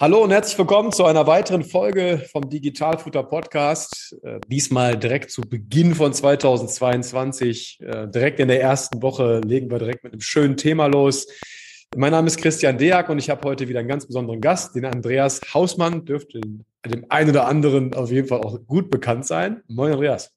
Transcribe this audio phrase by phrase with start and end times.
[0.00, 4.16] Hallo und herzlich willkommen zu einer weiteren Folge vom Digitalfutter Podcast.
[4.22, 7.80] Äh, diesmal direkt zu Beginn von 2022.
[7.80, 11.26] Äh, direkt in der ersten Woche legen wir direkt mit einem schönen Thema los.
[11.96, 14.84] Mein Name ist Christian Deak und ich habe heute wieder einen ganz besonderen Gast, den
[14.84, 16.04] Andreas Hausmann.
[16.04, 16.42] Dürfte
[16.86, 19.62] dem einen oder anderen auf jeden Fall auch gut bekannt sein.
[19.66, 20.32] Moin Andreas.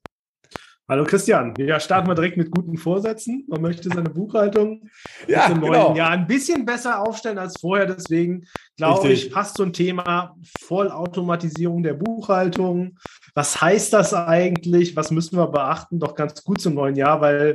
[0.92, 3.46] Hallo Christian, ja, starten wir direkt mit guten Vorsätzen.
[3.48, 4.90] Man möchte seine Buchhaltung
[5.26, 5.86] ja, im genau.
[5.86, 7.86] neuen Jahr ein bisschen besser aufstellen als vorher.
[7.86, 8.46] Deswegen
[8.82, 12.98] glaube ich, passt so ein Thema Vollautomatisierung der Buchhaltung.
[13.34, 14.96] Was heißt das eigentlich?
[14.96, 16.00] Was müssen wir beachten?
[16.00, 17.54] Doch ganz gut zum neuen Jahr, weil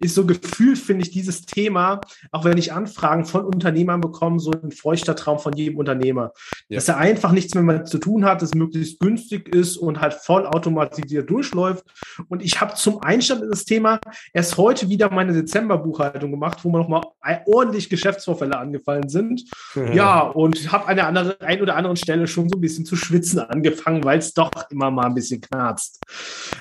[0.00, 4.52] ist so gefühlt, finde ich, dieses Thema, auch wenn ich Anfragen von Unternehmern bekomme, so
[4.52, 6.32] ein feuchter Traum von jedem Unternehmer.
[6.68, 6.76] Ja.
[6.76, 11.28] Dass er einfach nichts mehr zu tun hat, es möglichst günstig ist und halt vollautomatisiert
[11.28, 11.84] durchläuft.
[12.28, 14.00] Und ich habe zum Einstand in das Thema
[14.32, 17.02] erst heute wieder meine Dezemberbuchhaltung gemacht, wo mir nochmal
[17.46, 19.44] ordentlich Geschäftsvorfälle angefallen sind.
[19.74, 22.84] Ja, ja und habe an der andere, ein oder anderen Stelle schon so ein bisschen
[22.84, 26.00] zu schwitzen angefangen, weil es doch immer mal ein bisschen knarzt.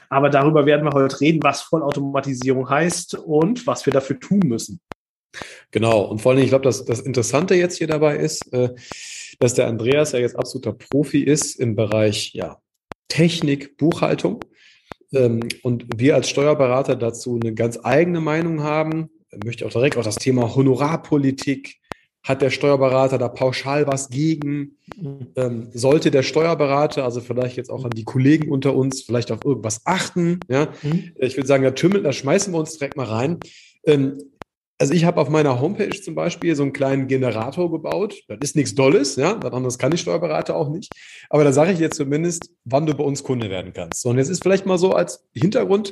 [0.09, 4.79] Aber darüber werden wir heute reden, was Vollautomatisierung heißt und was wir dafür tun müssen.
[5.71, 8.69] Genau, und vor allem, ich glaube, das, das Interessante jetzt hier dabei ist, äh,
[9.39, 12.57] dass der Andreas ja jetzt absoluter Profi ist im Bereich ja,
[13.07, 14.43] Technik, Buchhaltung.
[15.13, 19.09] Ähm, und wir als Steuerberater dazu eine ganz eigene Meinung haben.
[19.31, 21.77] Ich möchte auch direkt auch das Thema Honorarpolitik.
[22.27, 24.77] Hat der Steuerberater da pauschal was gegen?
[25.35, 29.45] Ähm, sollte der Steuerberater, also vielleicht jetzt auch an die Kollegen unter uns, vielleicht auf
[29.45, 30.41] irgendwas achten?
[30.49, 31.11] Ja, mhm.
[31.15, 33.39] ich würde sagen, da tümmelt, da schmeißen wir uns direkt mal rein.
[33.85, 34.17] Ähm,
[34.77, 38.23] also ich habe auf meiner Homepage zum Beispiel so einen kleinen Generator gebaut.
[38.27, 40.91] Das ist nichts Dolles, ja, was anderes kann ich Steuerberater auch nicht.
[41.29, 44.01] Aber da sage ich dir zumindest, wann du bei uns Kunde werden kannst.
[44.01, 45.91] So, und jetzt ist vielleicht mal so als Hintergrund,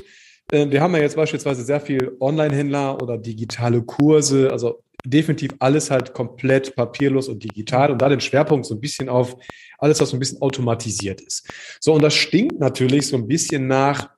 [0.51, 5.91] äh, wir haben ja jetzt beispielsweise sehr viel Online-Händler oder digitale Kurse, also definitiv alles
[5.91, 9.35] halt komplett papierlos und digital und da den Schwerpunkt so ein bisschen auf
[9.77, 11.47] alles, was so ein bisschen automatisiert ist.
[11.79, 14.09] So, und das stinkt natürlich so ein bisschen nach,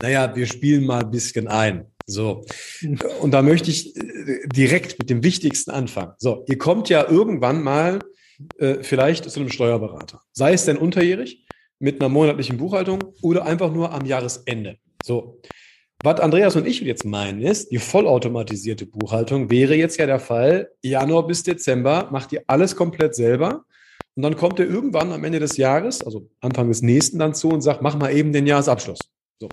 [0.00, 1.86] naja, wir spielen mal ein bisschen ein.
[2.06, 2.44] So.
[3.20, 6.12] Und da möchte ich äh, direkt mit dem Wichtigsten anfangen.
[6.18, 7.98] So, ihr kommt ja irgendwann mal
[8.58, 10.22] äh, vielleicht zu einem Steuerberater.
[10.32, 11.46] Sei es denn unterjährig
[11.78, 14.76] mit einer monatlichen Buchhaltung oder einfach nur am Jahresende.
[15.02, 15.40] So.
[16.02, 20.70] Was Andreas und ich jetzt meinen ist, die vollautomatisierte Buchhaltung wäre jetzt ja der Fall,
[20.82, 23.64] Januar bis Dezember macht ihr alles komplett selber.
[24.14, 27.48] Und dann kommt ihr irgendwann am Ende des Jahres, also Anfang des nächsten dann zu
[27.48, 28.98] und sagt, mach mal eben den Jahresabschluss.
[29.38, 29.48] So.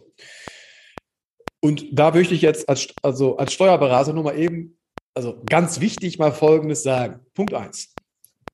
[1.59, 4.77] Und da möchte ich jetzt als, also als Steuerberater nur mal eben,
[5.13, 7.19] also ganz wichtig mal Folgendes sagen.
[7.33, 7.93] Punkt eins.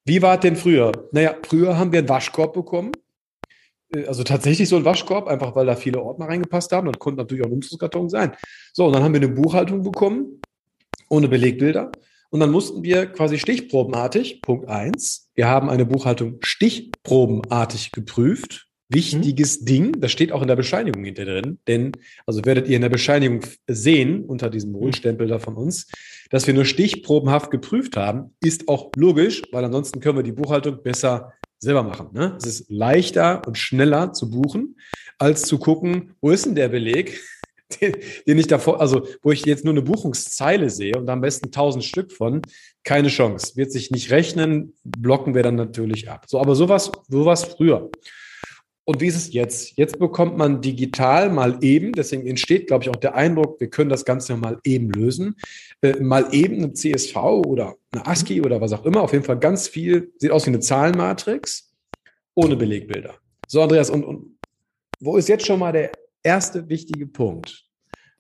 [0.06, 0.92] Wie war es denn früher?
[1.12, 2.92] Naja, früher haben wir einen Waschkorb bekommen.
[3.94, 6.88] Äh, also tatsächlich so ein Waschkorb, einfach weil da viele Ordner reingepasst haben.
[6.88, 8.34] Das konnte natürlich auch ein Umzugskarton sein.
[8.74, 10.42] So, und dann haben wir eine Buchhaltung bekommen,
[11.10, 11.92] ohne Belegbilder.
[12.32, 19.62] Und dann mussten wir quasi stichprobenartig, Punkt eins, wir haben eine Buchhaltung stichprobenartig geprüft wichtiges
[19.62, 19.66] mhm.
[19.66, 20.02] Ding.
[20.02, 21.60] Das steht auch in der Bescheinigung hinter drin.
[21.68, 21.92] Denn,
[22.26, 25.88] also werdet ihr in der Bescheinigung sehen, unter diesem Rundstempel da von uns,
[26.32, 30.82] dass wir nur stichprobenhaft geprüft haben, ist auch logisch, weil ansonsten können wir die Buchhaltung
[30.84, 32.10] besser selber machen.
[32.14, 32.36] Ne?
[32.38, 34.78] Es ist leichter und schneller zu buchen,
[35.18, 37.20] als zu gucken, wo ist denn der Beleg,
[37.82, 41.52] den, den ich davor, also wo ich jetzt nur eine Buchungszeile sehe und am besten
[41.52, 42.42] tausend Stück von,
[42.84, 43.56] keine Chance.
[43.58, 46.26] Wird sich nicht rechnen, blocken wir dann natürlich ab.
[46.28, 47.92] So, aber sowas, sowas früher.
[48.90, 49.78] Und wie ist es jetzt?
[49.78, 53.92] Jetzt bekommt man digital mal eben, deswegen entsteht, glaube ich, auch der Eindruck, wir können
[53.92, 55.36] das Ganze mal eben lösen,
[55.84, 59.38] äh, mal eben eine CSV oder eine ASCII oder was auch immer, auf jeden Fall
[59.38, 61.72] ganz viel, sieht aus wie eine Zahlenmatrix,
[62.34, 63.14] ohne Belegbilder.
[63.48, 64.40] So, Andreas, und, und
[65.00, 65.92] wo ist jetzt schon mal der
[66.24, 67.69] erste wichtige Punkt?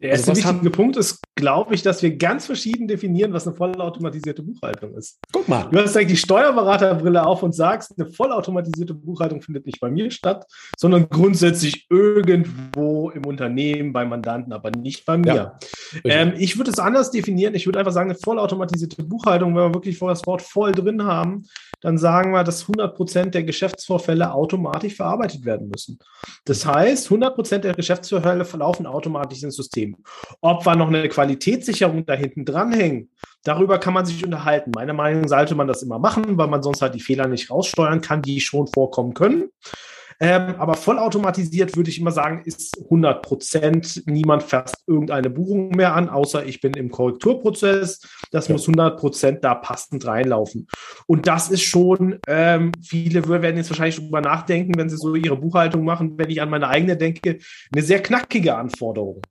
[0.02, 3.56] Der erste also wichtige Punkt ist, glaube ich, dass wir ganz verschieden definieren, was eine
[3.56, 5.20] vollautomatisierte Buchhaltung ist.
[5.34, 5.68] Guck mal.
[5.70, 10.10] Du hast eigentlich die Steuerberaterbrille auf und sagst, eine vollautomatisierte Buchhaltung findet nicht bei mir
[10.10, 10.46] statt,
[10.78, 15.34] sondern grundsätzlich irgendwo im Unternehmen, bei Mandanten, aber nicht bei mir.
[15.34, 15.60] Ja,
[16.06, 17.54] ähm, ich würde es anders definieren.
[17.56, 21.46] Ich würde einfach sagen, eine vollautomatisierte Buchhaltung, wenn wir wirklich das Wort voll drin haben,
[21.82, 26.00] dann sagen wir, dass 100 Prozent der Geschäftsvorfälle automatisch verarbeitet werden müssen.
[26.46, 29.98] Das heißt, 100 Prozent der Geschäftsvorfälle verlaufen automatisch ins System.
[30.42, 33.10] Ob wir noch eine Qualitätssicherung da hinten dranhängen,
[33.44, 34.72] Darüber kann man sich unterhalten.
[34.76, 37.50] Meiner Meinung nach sollte man das immer machen, weil man sonst halt die Fehler nicht
[37.50, 39.50] raussteuern kann, die schon vorkommen können.
[40.22, 44.04] Ähm, aber vollautomatisiert würde ich immer sagen, ist 100 Prozent.
[44.06, 48.02] Niemand fasst irgendeine Buchung mehr an, außer ich bin im Korrekturprozess.
[48.32, 48.54] Das ja.
[48.54, 50.68] muss 100 Prozent da passend reinlaufen.
[51.08, 55.38] Und das ist schon, ähm, viele werden jetzt wahrscheinlich drüber nachdenken, wenn sie so ihre
[55.38, 57.38] Buchhaltung machen, wenn ich an meine eigene denke,
[57.72, 59.22] eine sehr knackige Anforderung.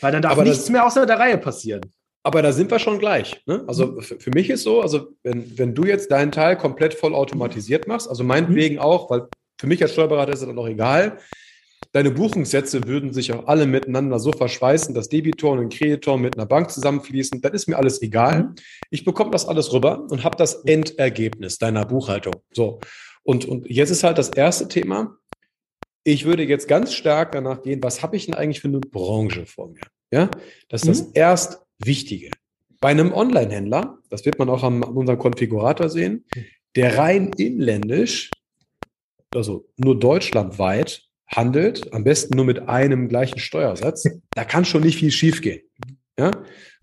[0.00, 1.82] Weil dann darf aber nichts mehr außer der Reihe passieren.
[2.24, 3.42] Aber da sind wir schon gleich.
[3.46, 3.64] Ne?
[3.66, 4.02] Also mhm.
[4.02, 7.86] für, für, mich ist so, also wenn, wenn du jetzt deinen Teil komplett voll automatisiert
[7.86, 8.80] machst, also meinetwegen mhm.
[8.82, 9.28] auch, weil
[9.58, 11.18] für mich als Steuerberater ist es dann auch egal.
[11.92, 16.46] Deine Buchungssätze würden sich auch alle miteinander so verschweißen, dass Debitor und Kreditor mit einer
[16.46, 17.40] Bank zusammenfließen.
[17.40, 18.44] Das ist mir alles egal.
[18.44, 18.54] Mhm.
[18.90, 22.34] Ich bekomme das alles rüber und habe das Endergebnis deiner Buchhaltung.
[22.52, 22.80] So.
[23.22, 25.16] Und, und jetzt ist halt das erste Thema.
[26.04, 29.46] Ich würde jetzt ganz stark danach gehen, was habe ich denn eigentlich für eine Branche
[29.46, 29.80] vor mir?
[30.10, 30.30] Ja,
[30.68, 31.04] das ist mhm.
[31.04, 32.30] das erst Wichtige.
[32.80, 36.24] Bei einem Online-Händler, das wird man auch an unserem Konfigurator sehen,
[36.76, 38.30] der rein inländisch
[39.34, 44.98] also nur deutschlandweit handelt, am besten nur mit einem gleichen Steuersatz, da kann schon nicht
[44.98, 45.60] viel schiefgehen.
[46.18, 46.30] Ja,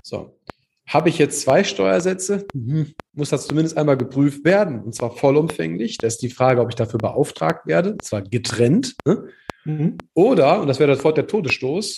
[0.03, 0.39] so.
[0.87, 2.93] Habe ich jetzt zwei Steuersätze, mhm.
[3.13, 5.97] muss das zumindest einmal geprüft werden, und zwar vollumfänglich.
[5.97, 8.95] Das ist die Frage, ob ich dafür beauftragt werde, und zwar getrennt.
[9.03, 9.27] Ne?
[9.63, 9.97] Mhm.
[10.13, 11.97] Oder, und das wäre sofort der Todesstoß,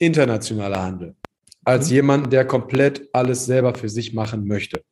[0.00, 1.14] internationaler Handel.
[1.64, 1.94] Als mhm.
[1.94, 4.82] jemand, der komplett alles selber für sich machen möchte.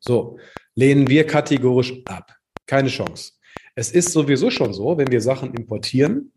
[0.00, 0.36] So,
[0.74, 2.34] lehnen wir kategorisch ab.
[2.66, 3.34] Keine Chance.
[3.74, 6.32] Es ist sowieso schon so, wenn wir Sachen importieren,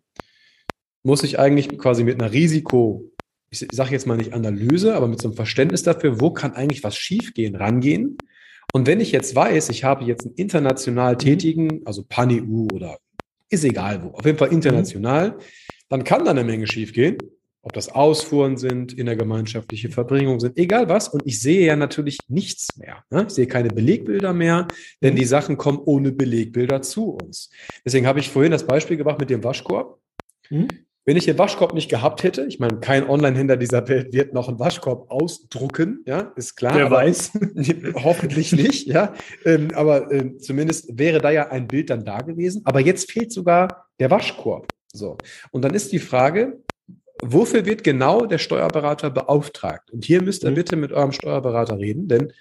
[1.03, 3.11] muss ich eigentlich quasi mit einer Risiko,
[3.49, 6.83] ich sage jetzt mal nicht Analyse, aber mit so einem Verständnis dafür, wo kann eigentlich
[6.83, 8.17] was schiefgehen, rangehen.
[8.73, 11.19] Und wenn ich jetzt weiß, ich habe jetzt einen international mhm.
[11.19, 12.97] tätigen, also Pan-EU oder
[13.49, 15.41] ist egal wo, auf jeden Fall international, mhm.
[15.89, 17.17] dann kann da eine Menge schiefgehen
[17.65, 21.07] ob das Ausfuhren sind, innergemeinschaftliche Verbringungen sind, egal was.
[21.07, 23.03] Und ich sehe ja natürlich nichts mehr.
[23.09, 23.25] Ne?
[23.27, 24.67] Ich sehe keine Belegbilder mehr,
[25.01, 27.49] denn die Sachen kommen ohne Belegbilder zu uns.
[27.83, 29.99] Deswegen habe ich vorhin das Beispiel gemacht mit dem Waschkorb.
[30.51, 30.67] Mhm.
[31.05, 34.47] Wenn ich den Waschkorb nicht gehabt hätte, ich meine, kein Online-Händler dieser Welt wird noch
[34.47, 36.75] einen Waschkorb ausdrucken, ja, ist klar.
[36.75, 37.31] Wer weiß.
[37.95, 39.13] hoffentlich nicht, ja.
[39.43, 42.61] Ähm, aber äh, zumindest wäre da ja ein Bild dann da gewesen.
[42.65, 44.67] Aber jetzt fehlt sogar der Waschkorb.
[44.93, 45.17] So.
[45.51, 46.59] Und dann ist die Frage,
[47.21, 49.91] wofür wird genau der Steuerberater beauftragt?
[49.91, 50.55] Und hier müsst ihr mhm.
[50.55, 52.33] bitte mit eurem Steuerberater reden, denn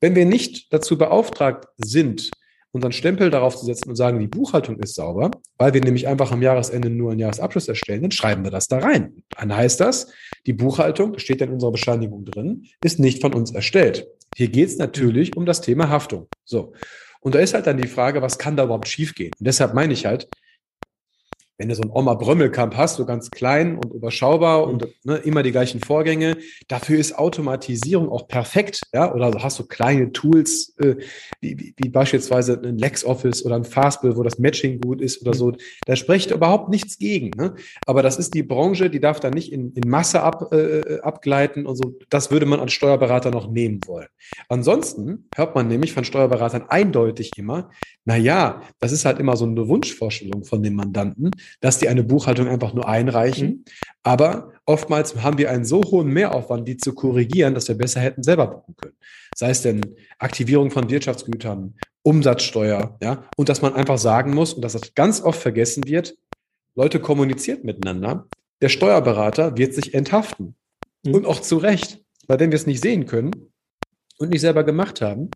[0.00, 2.30] wenn wir nicht dazu beauftragt sind,
[2.70, 6.32] unseren Stempel darauf zu setzen und sagen, die Buchhaltung ist sauber, weil wir nämlich einfach
[6.32, 9.22] am Jahresende nur einen Jahresabschluss erstellen, dann schreiben wir das da rein.
[9.36, 10.12] Dann heißt das,
[10.46, 14.06] die Buchhaltung, das steht ja in unserer Bescheinigung drin, ist nicht von uns erstellt.
[14.36, 16.28] Hier geht es natürlich um das Thema Haftung.
[16.44, 16.72] So.
[17.20, 19.32] Und da ist halt dann die Frage, was kann da überhaupt schiefgehen?
[19.38, 20.28] Und deshalb meine ich halt,
[21.58, 25.42] wenn du so ein Oma Brömmelkamp hast, so ganz klein und überschaubar und ne, immer
[25.42, 26.36] die gleichen Vorgänge,
[26.68, 30.94] dafür ist Automatisierung auch perfekt, ja, oder hast du kleine Tools, äh,
[31.40, 35.52] wie, wie, beispielsweise ein LexOffice oder ein Fastbill, wo das Matching gut ist oder so,
[35.84, 37.56] da spricht überhaupt nichts gegen, ne?
[37.86, 41.66] aber das ist die Branche, die darf da nicht in, in Masse ab, äh, abgleiten
[41.66, 44.08] und so, das würde man als Steuerberater noch nehmen wollen.
[44.48, 47.70] Ansonsten hört man nämlich von Steuerberatern eindeutig immer,
[48.04, 52.02] na ja, das ist halt immer so eine Wunschvorstellung von dem Mandanten, dass die eine
[52.02, 53.48] Buchhaltung einfach nur einreichen.
[53.48, 53.64] Mhm.
[54.02, 58.22] Aber oftmals haben wir einen so hohen Mehraufwand, die zu korrigieren, dass wir besser hätten
[58.22, 58.96] selber buchen können.
[59.36, 59.80] Sei es denn
[60.18, 65.20] Aktivierung von Wirtschaftsgütern, Umsatzsteuer, ja, und dass man einfach sagen muss, und dass das ganz
[65.20, 66.16] oft vergessen wird,
[66.74, 68.26] Leute kommuniziert miteinander.
[68.60, 70.54] Der Steuerberater wird sich enthaften.
[71.04, 71.14] Mhm.
[71.14, 72.02] Und auch zu Recht.
[72.26, 73.32] Weil wenn wir es nicht sehen können
[74.18, 75.30] und nicht selber gemacht haben,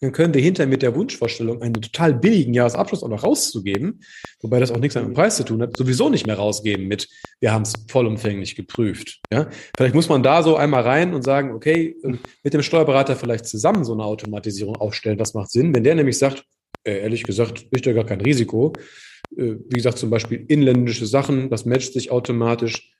[0.00, 4.00] dann können wir hinterher mit der Wunschvorstellung, einen total billigen Jahresabschluss auch noch rauszugeben,
[4.40, 7.08] wobei das auch nichts mit dem Preis zu tun hat, sowieso nicht mehr rausgeben mit,
[7.40, 9.20] wir haben es vollumfänglich geprüft.
[9.32, 9.48] Ja?
[9.76, 13.46] Vielleicht muss man da so einmal rein und sagen, okay, ähm, mit dem Steuerberater vielleicht
[13.46, 15.74] zusammen so eine Automatisierung aufstellen, das macht Sinn.
[15.74, 16.44] Wenn der nämlich sagt,
[16.84, 18.72] äh, ehrlich gesagt, ich da gar kein Risiko,
[19.36, 22.90] äh, wie gesagt, zum Beispiel inländische Sachen, das matcht sich automatisch.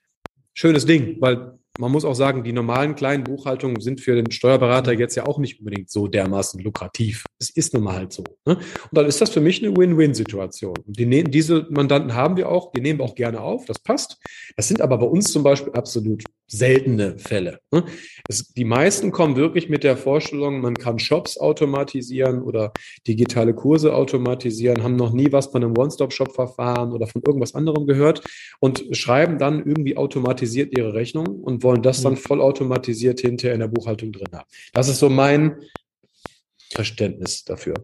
[0.53, 4.91] Schönes Ding, weil man muss auch sagen, die normalen kleinen Buchhaltungen sind für den Steuerberater
[4.91, 7.25] jetzt ja auch nicht unbedingt so dermaßen lukrativ.
[7.39, 8.23] Es ist nun mal halt so.
[8.45, 8.55] Ne?
[8.55, 10.75] Und dann ist das für mich eine Win-Win-Situation.
[10.85, 14.17] Die, diese Mandanten haben wir auch, die nehmen wir auch gerne auf, das passt.
[14.57, 17.59] Das sind aber bei uns zum Beispiel absolut seltene Fälle.
[17.71, 17.85] Ne?
[18.27, 22.73] Es, die meisten kommen wirklich mit der Vorstellung, man kann Shops automatisieren oder
[23.07, 28.21] digitale Kurse automatisieren, haben noch nie was von einem One-Stop-Shop-Verfahren oder von irgendwas anderem gehört
[28.59, 32.17] und schreiben dann irgendwie automatisiert ihre Rechnung und wollen das dann mhm.
[32.17, 34.47] vollautomatisiert hinterher in der Buchhaltung drin haben.
[34.73, 35.55] Das ist so mein
[36.73, 37.75] Verständnis dafür.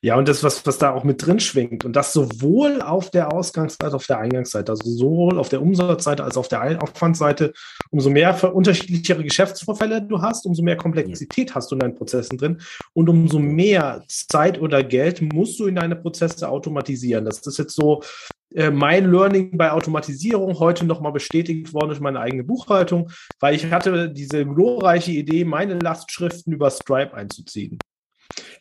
[0.00, 1.84] Ja, und das, was, was da auch mit drin schwingt.
[1.84, 6.24] Und das sowohl auf der Ausgangsseite als auf der Eingangsseite, also sowohl auf der Umsatzseite
[6.24, 7.52] als auch auf der Aufwandseite.
[7.90, 12.60] Umso mehr unterschiedlichere Geschäftsvorfälle du hast, umso mehr Komplexität hast du in deinen Prozessen drin.
[12.92, 17.24] Und umso mehr Zeit oder Geld musst du in deine Prozesse automatisieren.
[17.24, 18.02] Das ist jetzt so
[18.54, 23.70] äh, mein Learning bei Automatisierung heute nochmal bestätigt worden durch meine eigene Buchhaltung, weil ich
[23.70, 27.78] hatte diese glorreiche Idee, meine Lastschriften über Stripe einzuziehen.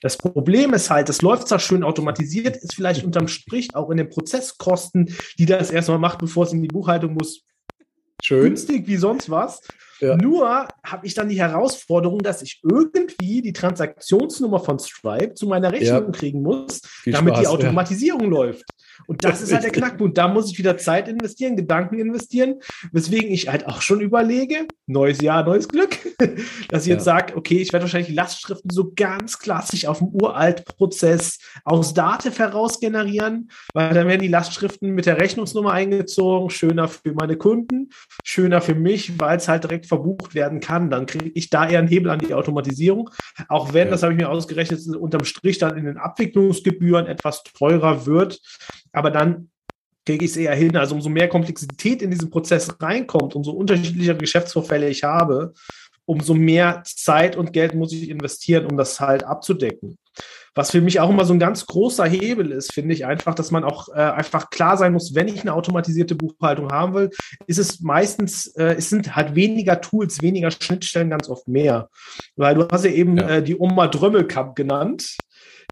[0.01, 3.97] Das Problem ist halt, es läuft zwar schön automatisiert, ist vielleicht unterm Strich auch in
[3.97, 7.43] den Prozesskosten, die das erstmal macht, bevor es in die Buchhaltung muss,
[8.23, 8.43] schön.
[8.43, 9.61] günstig wie sonst was.
[9.99, 10.15] Ja.
[10.17, 15.71] Nur habe ich dann die Herausforderung, dass ich irgendwie die Transaktionsnummer von Stripe zu meiner
[15.71, 16.11] Rechnung ja.
[16.11, 18.27] kriegen muss, Viel damit Spaß, die Automatisierung ja.
[18.27, 18.65] läuft.
[19.07, 20.17] Und das ist halt der Knackpunkt.
[20.17, 22.55] Da muss ich wieder Zeit investieren, Gedanken investieren,
[22.91, 25.97] weswegen ich halt auch schon überlege, neues Jahr, neues Glück,
[26.69, 31.39] dass ich jetzt sage, okay, ich werde wahrscheinlich Lastschriften so ganz klassisch auf dem Uralt-Prozess
[31.63, 37.13] aus Datev heraus generieren, weil dann werden die Lastschriften mit der Rechnungsnummer eingezogen, schöner für
[37.13, 37.89] meine Kunden,
[38.23, 40.89] schöner für mich, weil es halt direkt verbucht werden kann.
[40.89, 43.09] Dann kriege ich da eher einen Hebel an die Automatisierung,
[43.47, 43.91] auch wenn, ja.
[43.91, 48.41] das habe ich mir ausgerechnet, unterm Strich dann in den Abwicklungsgebühren etwas teurer wird,
[48.91, 49.49] aber dann
[50.05, 50.77] kriege ich es eher hin.
[50.77, 55.53] Also umso mehr Komplexität in diesen Prozess reinkommt, umso unterschiedlichere Geschäftsvorfälle ich habe,
[56.05, 59.97] umso mehr Zeit und Geld muss ich investieren, um das halt abzudecken.
[60.55, 63.51] Was für mich auch immer so ein ganz großer Hebel ist, finde ich einfach, dass
[63.51, 67.09] man auch äh, einfach klar sein muss, wenn ich eine automatisierte Buchhaltung haben will,
[67.45, 71.89] ist es meistens, äh, es sind halt weniger Tools, weniger Schnittstellen, ganz oft mehr.
[72.35, 73.29] Weil du hast ja eben ja.
[73.29, 75.17] Äh, die Oma Drömmelkamp genannt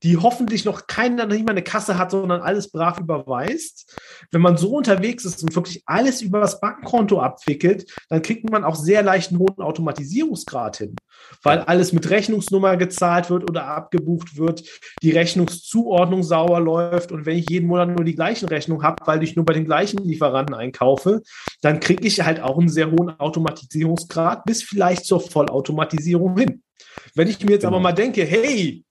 [0.03, 3.97] die hoffentlich noch keiner, nicht mal eine Kasse hat, sondern alles brav überweist.
[4.31, 8.63] Wenn man so unterwegs ist und wirklich alles über das Bankkonto abwickelt, dann kriegt man
[8.63, 10.95] auch sehr leicht einen hohen Automatisierungsgrad hin,
[11.41, 14.63] weil alles mit Rechnungsnummer gezahlt wird oder abgebucht wird,
[15.01, 19.23] die Rechnungszuordnung sauber läuft und wenn ich jeden Monat nur die gleichen Rechnungen habe, weil
[19.23, 21.21] ich nur bei den gleichen Lieferanten einkaufe,
[21.61, 26.63] dann kriege ich halt auch einen sehr hohen Automatisierungsgrad bis vielleicht zur Vollautomatisierung hin.
[27.15, 27.75] Wenn ich mir jetzt genau.
[27.75, 28.83] aber mal denke, hey,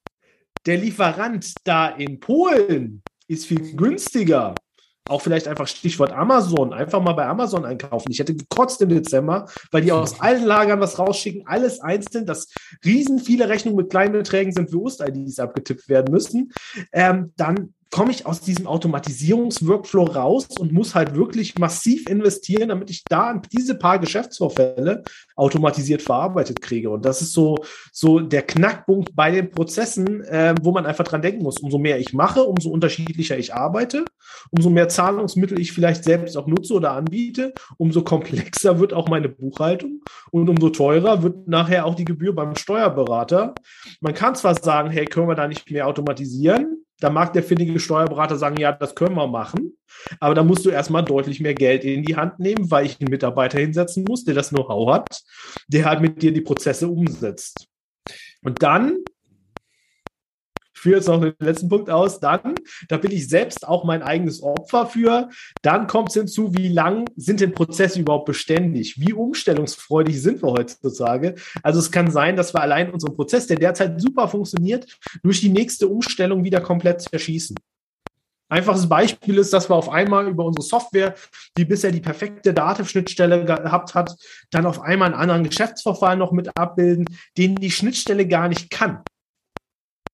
[0.67, 4.55] der Lieferant da in Polen ist viel günstiger.
[5.09, 6.73] Auch vielleicht einfach Stichwort Amazon.
[6.73, 8.13] Einfach mal bei Amazon einkaufen.
[8.13, 12.53] Ich hätte gekotzt im Dezember, weil die aus allen Lagern was rausschicken, alles einzeln, dass
[12.85, 16.53] riesen viele Rechnungen mit kleinen Beträgen sind, wie Ost-IDs abgetippt werden müssen.
[16.93, 22.91] Ähm, dann komme ich aus diesem Automatisierungsworkflow raus und muss halt wirklich massiv investieren, damit
[22.91, 25.05] ich da diese paar Geschäftsvorfälle
[25.37, 26.89] automatisiert verarbeitet kriege.
[26.89, 27.57] Und das ist so,
[27.93, 31.61] so der Knackpunkt bei den Prozessen, äh, wo man einfach dran denken muss.
[31.61, 34.07] Umso mehr ich mache, umso unterschiedlicher ich arbeite,
[34.51, 39.29] umso mehr Zahlungsmittel ich vielleicht selbst auch nutze oder anbiete, umso komplexer wird auch meine
[39.29, 43.55] Buchhaltung und umso teurer wird nachher auch die Gebühr beim Steuerberater.
[44.01, 46.82] Man kann zwar sagen, hey, können wir da nicht mehr automatisieren?
[47.03, 49.77] Da mag der findige Steuerberater sagen, ja, das können wir machen.
[50.21, 53.11] Aber da musst du erstmal deutlich mehr Geld in die Hand nehmen, weil ich einen
[53.11, 55.23] Mitarbeiter hinsetzen muss, der das Know-how hat,
[55.67, 57.67] der halt mit dir die Prozesse umsetzt.
[58.45, 58.99] Und dann
[60.83, 62.19] führe jetzt noch den letzten Punkt aus.
[62.19, 62.55] Dann,
[62.89, 65.29] da bin ich selbst auch mein eigenes Opfer für.
[65.63, 68.99] Dann kommt es hinzu, wie lang sind denn Prozesse überhaupt beständig?
[68.99, 71.37] Wie umstellungsfreudig sind wir heutzutage?
[71.63, 74.87] Also es kann sein, dass wir allein unseren Prozess, der derzeit super funktioniert,
[75.23, 77.57] durch die nächste Umstellung wieder komplett zerschießen.
[78.49, 81.15] Einfaches Beispiel ist, dass wir auf einmal über unsere Software,
[81.57, 84.15] die bisher die perfekte Datenschnittstelle gehabt hat,
[84.51, 87.07] dann auf einmal einen anderen Geschäftsverfahren noch mit abbilden,
[87.39, 89.03] den die Schnittstelle gar nicht kann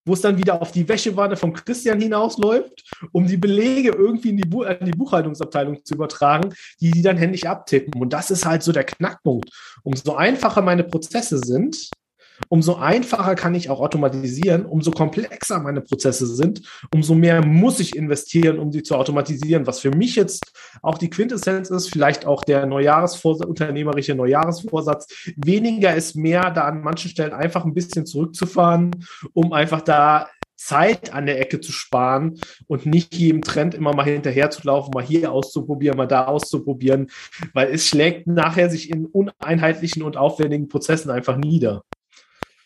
[0.08, 4.38] wo es dann wieder auf die Wäschewanne von Christian hinausläuft, um die Belege irgendwie in
[4.38, 8.00] die, Bu in die Buchhaltungsabteilung zu übertragen, die die dann händisch abtippen.
[8.00, 9.50] Und das ist halt so der Knackpunkt.
[9.82, 11.90] Umso einfacher meine Prozesse sind,
[12.49, 16.62] umso einfacher kann ich auch automatisieren, umso komplexer meine Prozesse sind,
[16.95, 19.66] umso mehr muss ich investieren, um sie zu automatisieren.
[19.66, 20.52] Was für mich jetzt
[20.83, 26.83] auch die Quintessenz ist, vielleicht auch der Neujahresvorsatz, unternehmerische Neujahresvorsatz, weniger ist mehr, da an
[26.83, 28.90] manchen Stellen einfach ein bisschen zurückzufahren,
[29.33, 30.28] um einfach da
[30.59, 34.90] Zeit an der Ecke zu sparen und nicht jedem Trend immer mal hinterher zu laufen,
[34.92, 37.11] mal hier auszuprobieren, mal da auszuprobieren,
[37.54, 41.85] weil es schlägt nachher sich in uneinheitlichen und aufwendigen Prozessen einfach nieder.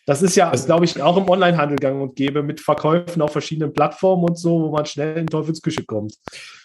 [0.05, 3.31] Das ist ja, also, glaube ich, auch im Onlinehandel gang und gäbe mit Verkäufen auf
[3.31, 6.15] verschiedenen Plattformen und so, wo man schnell in Teufelsküche kommt.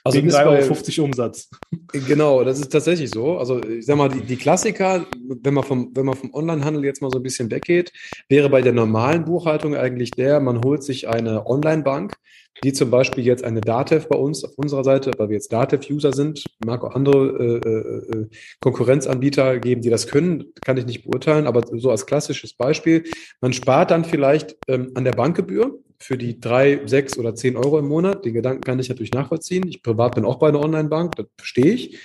[0.02, 1.48] Also wegen 3,50 Euro Umsatz.
[1.92, 3.38] Genau, das ist tatsächlich so.
[3.38, 5.06] Also ich sag mal, die, die Klassiker,
[5.42, 7.92] wenn man vom, wenn man vom Onlinehandel jetzt mal so ein bisschen weggeht,
[8.28, 12.16] wäre bei der normalen Buchhaltung eigentlich der, man holt sich eine Online-Bank,
[12.64, 16.12] die zum Beispiel jetzt eine Datev bei uns auf unserer Seite, weil wir jetzt Datev-User
[16.12, 18.28] sind, mag auch andere äh, äh, äh,
[18.60, 23.04] Konkurrenzanbieter geben, die das können, kann ich nicht beurteilen, aber so als klassisches Beispiel,
[23.40, 27.78] man spart dann vielleicht ähm, an der Bankgebühr, für die drei, sechs oder zehn Euro
[27.78, 28.24] im Monat.
[28.24, 29.66] Den Gedanken kann ich natürlich nachvollziehen.
[29.66, 31.98] Ich privat bin auch bei einer Online-Bank, das verstehe ich.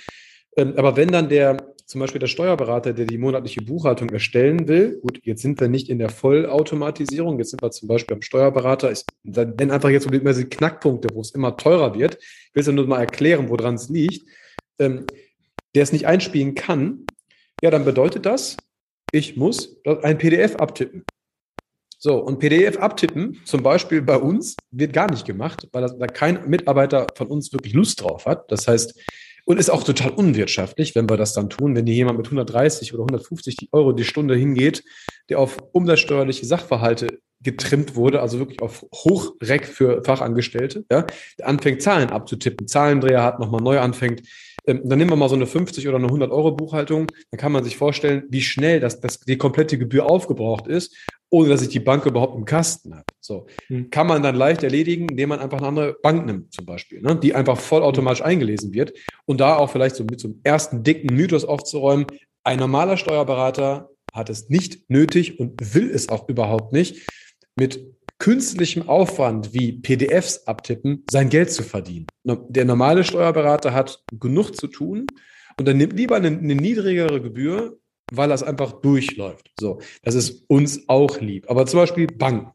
[0.56, 5.00] Ähm, aber wenn dann der, zum Beispiel der Steuerberater, der die monatliche Buchhaltung erstellen will,
[5.02, 8.90] gut, jetzt sind wir nicht in der Vollautomatisierung, jetzt sind wir zum Beispiel am Steuerberater,
[8.90, 12.16] ich nenne einfach jetzt immer diese Knackpunkte, wo es immer teurer wird.
[12.20, 14.26] Ich will es ja nur mal erklären, woran es liegt.
[14.78, 15.06] Ähm,
[15.74, 17.04] der es nicht einspielen kann,
[17.62, 18.56] ja, dann bedeutet das,
[19.12, 21.04] ich muss ein PDF abtippen.
[21.98, 26.48] So, und PDF abtippen, zum Beispiel bei uns, wird gar nicht gemacht, weil da kein
[26.48, 28.50] Mitarbeiter von uns wirklich Lust drauf hat.
[28.52, 29.00] Das heißt,
[29.44, 32.94] und ist auch total unwirtschaftlich, wenn wir das dann tun, wenn hier jemand mit 130
[32.94, 34.84] oder 150 Euro die Stunde hingeht,
[35.28, 41.06] der auf umsatzsteuerliche Sachverhalte getrimmt wurde, also wirklich auf Hochreck für Fachangestellte, ja,
[41.38, 44.22] der anfängt Zahlen abzutippen, Zahlendreher hat, nochmal neu anfängt,
[44.66, 47.52] ähm, dann nehmen wir mal so eine 50 oder eine 100 Euro Buchhaltung, dann kann
[47.52, 50.94] man sich vorstellen, wie schnell das, das die komplette Gebühr aufgebraucht ist,
[51.30, 53.04] ohne dass ich die Bank überhaupt im Kasten habe.
[53.20, 53.90] So mhm.
[53.90, 57.16] kann man dann leicht erledigen, indem man einfach eine andere Bank nimmt, zum Beispiel, ne,
[57.16, 58.26] die einfach vollautomatisch mhm.
[58.26, 58.92] eingelesen wird
[59.26, 62.06] und da auch vielleicht so mit so einem ersten dicken Mythos aufzuräumen.
[62.44, 67.06] Ein normaler Steuerberater hat es nicht nötig und will es auch überhaupt nicht,
[67.56, 72.06] mit künstlichem Aufwand wie PDFs abtippen sein Geld zu verdienen.
[72.24, 75.06] Der normale Steuerberater hat genug zu tun
[75.58, 77.78] und dann nimmt lieber eine, eine niedrigere Gebühr,
[78.12, 79.50] weil das einfach durchläuft.
[79.58, 81.50] So, das ist uns auch lieb.
[81.50, 82.52] Aber zum Beispiel Bank,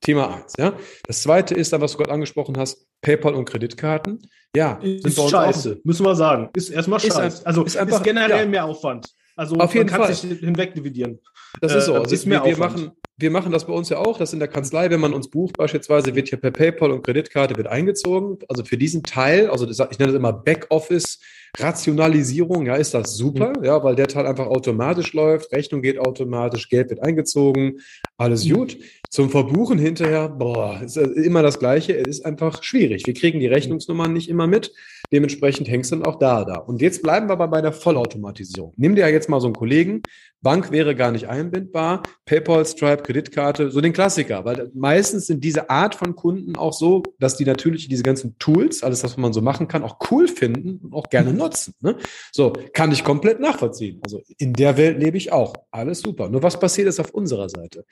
[0.00, 0.54] Thema eins.
[0.58, 0.74] Ja?
[1.06, 4.18] Das zweite ist dann, was du gerade angesprochen hast, PayPal und Kreditkarten.
[4.54, 6.50] Ja, ist scheiße, müssen wir sagen.
[6.54, 7.38] Ist erstmal scheiße.
[7.38, 8.46] Ist, also ist, einfach, ist generell ja.
[8.46, 9.08] mehr Aufwand.
[9.36, 10.14] Also Auf jeden man kann Fall.
[10.14, 11.20] sich hinweg dividieren.
[11.60, 11.94] Das ist so.
[11.94, 12.90] Äh, also ist mehr wir, wir machen,
[13.20, 15.56] wir machen das bei uns ja auch, das in der Kanzlei, wenn man uns bucht
[15.58, 18.38] beispielsweise, wird hier per PayPal und Kreditkarte wird eingezogen.
[18.48, 21.20] Also für diesen Teil, also ich nenne das immer Backoffice,
[21.58, 23.64] Rationalisierung, ja, ist das super, mhm.
[23.64, 27.80] ja, weil der Teil einfach automatisch läuft, Rechnung geht automatisch, Geld wird eingezogen,
[28.16, 28.54] alles mhm.
[28.54, 28.78] gut.
[29.10, 33.06] Zum Verbuchen hinterher, boah, ist immer das Gleiche, es ist einfach schwierig.
[33.06, 34.72] Wir kriegen die Rechnungsnummern nicht immer mit,
[35.10, 36.58] dementsprechend hängst du dann auch da, da.
[36.58, 38.72] Und jetzt bleiben wir aber bei der Vollautomatisierung.
[38.76, 40.02] Nimm dir ja jetzt mal so einen Kollegen,
[40.42, 45.68] Bank wäre gar nicht einbindbar, PayPal, Stripe, Kreditkarte, so den Klassiker, weil meistens sind diese
[45.68, 49.42] Art von Kunden auch so, dass die natürlich diese ganzen Tools, alles, was man so
[49.42, 51.74] machen kann, auch cool finden und auch gerne nutzen.
[51.80, 51.96] Ne?
[52.32, 54.00] So, kann ich komplett nachvollziehen.
[54.04, 55.54] Also in der Welt lebe ich auch.
[55.70, 56.28] Alles super.
[56.28, 57.84] Nur was passiert ist auf unserer Seite?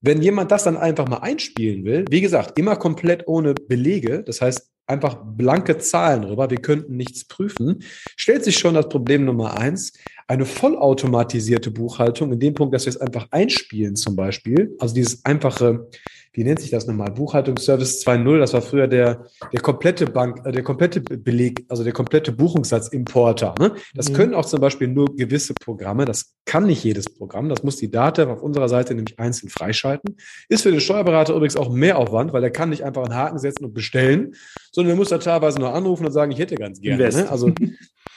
[0.00, 4.40] Wenn jemand das dann einfach mal einspielen will, wie gesagt, immer komplett ohne Belege, das
[4.40, 7.82] heißt einfach blanke Zahlen rüber, wir könnten nichts prüfen,
[8.16, 9.92] stellt sich schon das Problem Nummer eins,
[10.26, 15.24] eine vollautomatisierte Buchhaltung, in dem Punkt, dass wir es einfach einspielen zum Beispiel, also dieses
[15.24, 15.88] einfache
[16.32, 17.10] wie nennt sich das nochmal?
[17.10, 21.92] Buchhaltungsservice 2.0, das war früher der, der komplette Bank, äh, der komplette Beleg, also der
[21.92, 23.54] komplette Buchungsatzimporter.
[23.58, 23.72] Ne?
[23.94, 24.14] Das mhm.
[24.14, 27.90] können auch zum Beispiel nur gewisse Programme, das kann nicht jedes Programm, das muss die
[27.90, 30.16] Daten auf unserer Seite nämlich einzeln freischalten.
[30.48, 33.38] Ist für den Steuerberater übrigens auch mehr Aufwand, weil er kann nicht einfach einen Haken
[33.38, 34.34] setzen und bestellen,
[34.72, 37.08] sondern er muss da teilweise nur anrufen und sagen, ich hätte ganz gerne.
[37.10, 37.30] Ne?
[37.30, 37.52] Also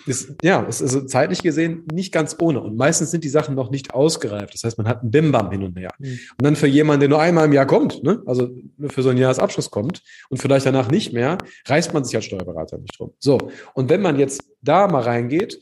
[0.06, 2.62] ist, ja, es ist also zeitlich gesehen nicht ganz ohne.
[2.62, 4.54] Und meistens sind die Sachen noch nicht ausgereift.
[4.54, 5.91] Das heißt, man hat einen Bimbam hin und her.
[5.98, 6.20] Mhm.
[6.38, 9.10] Und dann für jemanden, der nur einmal im Jahr kommt, ne, also nur für so
[9.10, 11.38] ein Jahresabschluss kommt und vielleicht danach nicht mehr,
[11.68, 13.13] reißt man sich als Steuerberater nicht drum.
[13.20, 13.38] So.
[13.74, 15.60] Und wenn man jetzt da mal reingeht,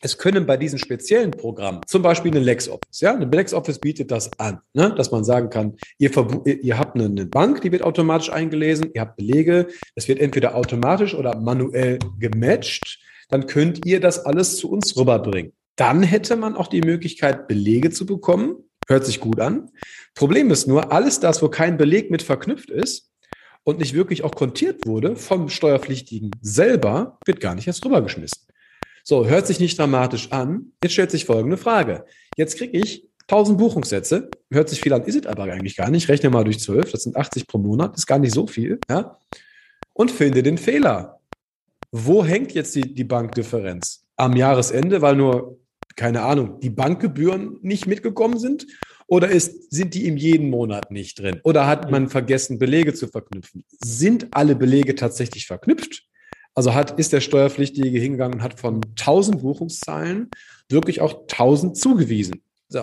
[0.00, 4.30] es können bei diesen speziellen Programmen, zum Beispiel eine LexOffice, ja, eine LexOffice bietet das
[4.38, 6.10] an, ne, dass man sagen kann, ihr,
[6.44, 11.14] ihr habt eine Bank, die wird automatisch eingelesen, ihr habt Belege, es wird entweder automatisch
[11.14, 15.52] oder manuell gematcht dann könnt ihr das alles zu uns rüberbringen.
[15.76, 18.56] Dann hätte man auch die Möglichkeit, Belege zu bekommen.
[18.88, 19.70] Hört sich gut an.
[20.14, 23.12] Problem ist nur, alles das, wo kein Beleg mit verknüpft ist
[23.62, 28.42] und nicht wirklich auch kontiert wurde vom Steuerpflichtigen selber, wird gar nicht erst rübergeschmissen.
[29.04, 30.72] So, hört sich nicht dramatisch an.
[30.82, 32.04] Jetzt stellt sich folgende Frage.
[32.36, 34.30] Jetzt kriege ich 1000 Buchungssätze.
[34.50, 36.08] Hört sich viel an, ist es aber eigentlich gar nicht.
[36.08, 38.80] Rechne mal durch 12, das sind 80 pro Monat, ist gar nicht so viel.
[38.88, 39.18] Ja?
[39.92, 41.20] Und finde den Fehler.
[41.92, 44.04] Wo hängt jetzt die, die Bankdifferenz?
[44.16, 45.58] Am Jahresende, weil nur,
[45.96, 48.66] keine Ahnung, die Bankgebühren nicht mitgekommen sind?
[49.06, 51.40] Oder ist, sind die im jeden Monat nicht drin?
[51.42, 53.64] Oder hat man vergessen, Belege zu verknüpfen?
[53.82, 56.04] Sind alle Belege tatsächlich verknüpft?
[56.54, 60.28] Also hat, ist der Steuerpflichtige hingegangen und hat von 1000 Buchungszahlen
[60.68, 62.42] wirklich auch 1000 zugewiesen.
[62.68, 62.82] So.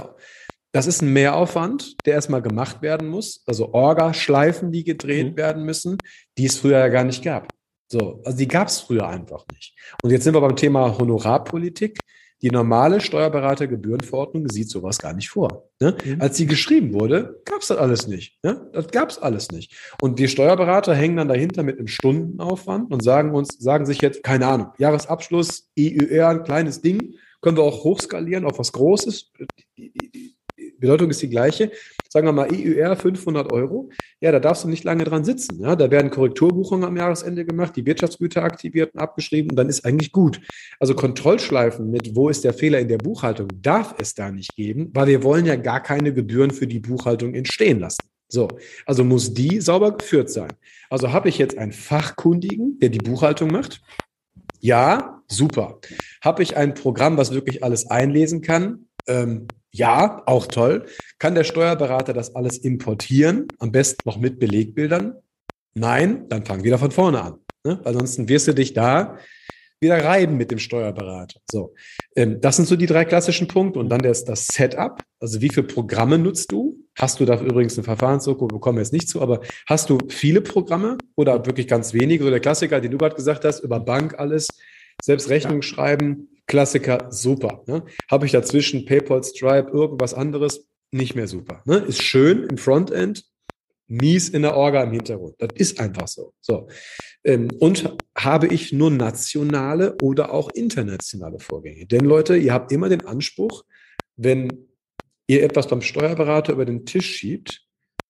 [0.71, 3.43] Das ist ein Mehraufwand, der erstmal gemacht werden muss.
[3.45, 5.37] Also Orga-Schleifen, die gedreht mhm.
[5.37, 5.97] werden müssen,
[6.37, 7.53] die es früher ja gar nicht gab.
[7.87, 9.75] So, also die gab es früher einfach nicht.
[10.01, 11.99] Und jetzt sind wir beim Thema Honorarpolitik.
[12.41, 15.69] Die normale Steuerberatergebührenverordnung sieht sowas gar nicht vor.
[15.79, 15.95] Ne?
[16.03, 16.21] Mhm.
[16.21, 18.43] Als sie geschrieben wurde, gab es das alles nicht.
[18.43, 18.69] Ne?
[18.73, 19.73] Das gab es alles nicht.
[20.01, 24.21] Und die Steuerberater hängen dann dahinter mit einem Stundenaufwand und sagen uns, sagen sich jetzt,
[24.21, 29.31] keine Ahnung, Jahresabschluss, EUR, ein kleines Ding, können wir auch hochskalieren auf was Großes.
[29.77, 30.35] Die
[30.77, 31.71] Bedeutung ist die gleiche.
[32.09, 33.89] Sagen wir mal EUR 500 Euro,
[34.21, 35.59] ja, da darfst du nicht lange dran sitzen.
[35.61, 35.75] Ja?
[35.75, 40.11] Da werden Korrekturbuchungen am Jahresende gemacht, die Wirtschaftsgüter aktiviert und abgeschrieben und dann ist eigentlich
[40.11, 40.41] gut.
[40.79, 44.91] Also Kontrollschleifen mit, wo ist der Fehler in der Buchhaltung, darf es da nicht geben,
[44.93, 48.01] weil wir wollen ja gar keine Gebühren für die Buchhaltung entstehen lassen.
[48.27, 48.47] So,
[48.85, 50.51] also muss die sauber geführt sein.
[50.89, 53.81] Also habe ich jetzt einen Fachkundigen, der die Buchhaltung macht?
[54.59, 55.79] Ja, super.
[56.21, 58.87] Habe ich ein Programm, was wirklich alles einlesen kann?
[59.07, 60.85] Ähm, ja, auch toll.
[61.19, 63.47] Kann der Steuerberater das alles importieren?
[63.59, 65.15] Am besten noch mit Belegbildern?
[65.73, 67.39] Nein, dann fang wieder von vorne an.
[67.65, 67.81] Ne?
[67.83, 69.17] Ansonsten wirst du dich da
[69.81, 71.39] wieder reiben mit dem Steuerberater.
[71.51, 71.73] So,
[72.15, 73.79] ähm, das sind so die drei klassischen Punkte.
[73.79, 75.03] Und dann das, das Setup.
[75.19, 76.79] Also wie viele Programme nutzt du?
[76.97, 80.39] Hast du da übrigens eine Verfahrensdoku, bekommen wir jetzt nicht zu, aber hast du viele
[80.39, 82.23] Programme oder wirklich ganz wenige?
[82.23, 84.47] So der Klassiker, den du gerade gesagt hast, über Bank alles,
[85.03, 85.61] selbst Rechnung ja.
[85.63, 87.63] schreiben, Klassiker, super.
[87.67, 87.83] Ne?
[88.09, 91.61] Habe ich dazwischen PayPal, Stripe, irgendwas anderes, nicht mehr super.
[91.65, 91.77] Ne?
[91.77, 93.25] Ist schön im Frontend,
[93.87, 95.35] mies in der Orga im Hintergrund.
[95.39, 96.33] Das ist einfach so.
[96.41, 96.67] so.
[97.23, 101.85] Ähm, und habe ich nur nationale oder auch internationale Vorgänge?
[101.85, 103.63] Denn Leute, ihr habt immer den Anspruch,
[104.15, 104.67] wenn
[105.27, 107.65] ihr etwas beim Steuerberater über den Tisch schiebt,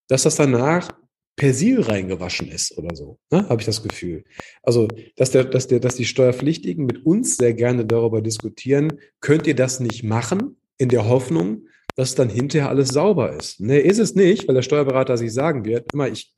[0.08, 0.90] dass das danach
[1.36, 3.48] Persil reingewaschen ist oder so, ne?
[3.50, 4.24] habe ich das Gefühl.
[4.64, 9.46] Also, dass, der, dass, der, dass die Steuerpflichtigen mit uns sehr gerne darüber diskutieren, könnt
[9.46, 13.60] ihr das nicht machen, in der Hoffnung, dass dann hinterher alles sauber ist.
[13.60, 16.34] Nee, ist es nicht, weil der Steuerberater sich sagen wird, immer, ich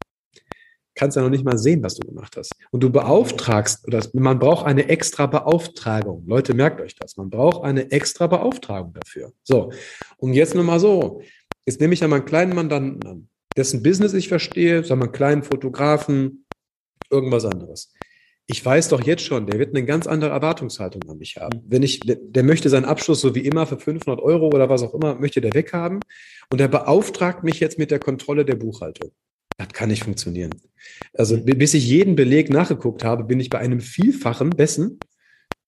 [0.95, 2.53] kann es ja noch nicht mal sehen, was du gemacht hast.
[2.71, 6.23] Und du beauftragst, oder man braucht eine extra Beauftragung.
[6.27, 7.17] Leute, merkt euch das.
[7.17, 9.31] Man braucht eine extra Beauftragung dafür.
[9.43, 9.71] So.
[10.17, 11.21] Und jetzt nur mal so.
[11.67, 15.13] Jetzt nehme ich ja meinen kleinen Mandanten an dessen Business ich verstehe, sagen wir einen
[15.13, 16.45] kleinen Fotografen,
[17.09, 17.91] irgendwas anderes.
[18.49, 21.61] Ich weiß doch jetzt schon, der wird eine ganz andere Erwartungshaltung an mich haben.
[21.67, 24.93] Wenn ich, der möchte seinen Abschluss so wie immer für 500 Euro oder was auch
[24.93, 25.99] immer, möchte der weghaben
[26.49, 29.11] und der beauftragt mich jetzt mit der Kontrolle der Buchhaltung.
[29.57, 30.51] Das kann nicht funktionieren.
[31.13, 34.99] Also bis ich jeden Beleg nachgeguckt habe, bin ich bei einem Vielfachen dessen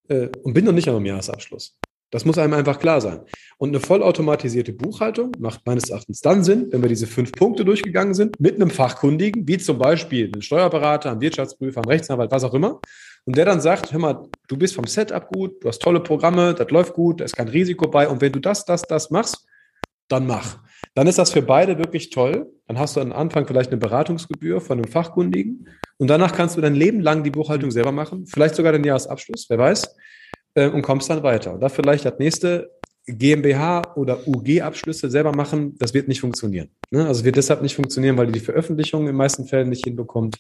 [0.08, 1.78] äh, und bin noch nicht am Jahresabschluss.
[2.12, 3.22] Das muss einem einfach klar sein.
[3.58, 8.16] Und eine vollautomatisierte Buchhaltung macht meines Erachtens dann Sinn, wenn wir diese fünf Punkte durchgegangen
[8.16, 12.54] sind, mit einem Fachkundigen, wie zum Beispiel einem Steuerberater, einem Wirtschaftsprüfer, einem Rechtsanwalt, was auch
[12.54, 12.82] immer.
[13.26, 16.56] Und der dann sagt, hör mal, du bist vom Setup gut, du hast tolle Programme,
[16.56, 18.08] das läuft gut, da ist kein Risiko bei.
[18.08, 19.46] Und wenn du das, das, das machst,
[20.08, 20.58] dann mach.
[20.96, 22.52] Dann ist das für beide wirklich toll.
[22.66, 25.68] Dann hast du am Anfang vielleicht eine Beratungsgebühr von einem Fachkundigen.
[25.98, 28.26] Und danach kannst du dein Leben lang die Buchhaltung selber machen.
[28.26, 29.96] Vielleicht sogar den Jahresabschluss, wer weiß
[30.56, 31.54] äh, und kommst dann weiter.
[31.54, 32.72] Und da vielleicht das nächste
[33.18, 36.70] GmbH oder UG-Abschlüsse selber machen, das wird nicht funktionieren.
[36.92, 37.08] Ne?
[37.08, 40.38] Also wird deshalb nicht funktionieren, weil ihr die Veröffentlichung in meisten Fällen nicht hinbekommt.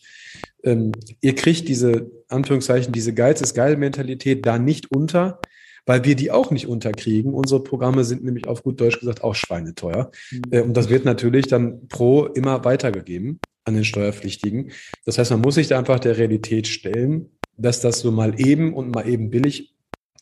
[0.63, 0.91] Ähm,
[1.21, 5.39] ihr kriegt diese, Anführungszeichen, diese Geiz ist geil Mentalität da nicht unter,
[5.85, 7.33] weil wir die auch nicht unterkriegen.
[7.33, 10.11] Unsere Programme sind nämlich auf gut Deutsch gesagt auch schweineteuer.
[10.31, 10.41] Mhm.
[10.51, 14.71] Äh, und das wird natürlich dann pro immer weitergegeben an den Steuerpflichtigen.
[15.05, 18.73] Das heißt, man muss sich da einfach der Realität stellen, dass das so mal eben
[18.73, 19.75] und mal eben billig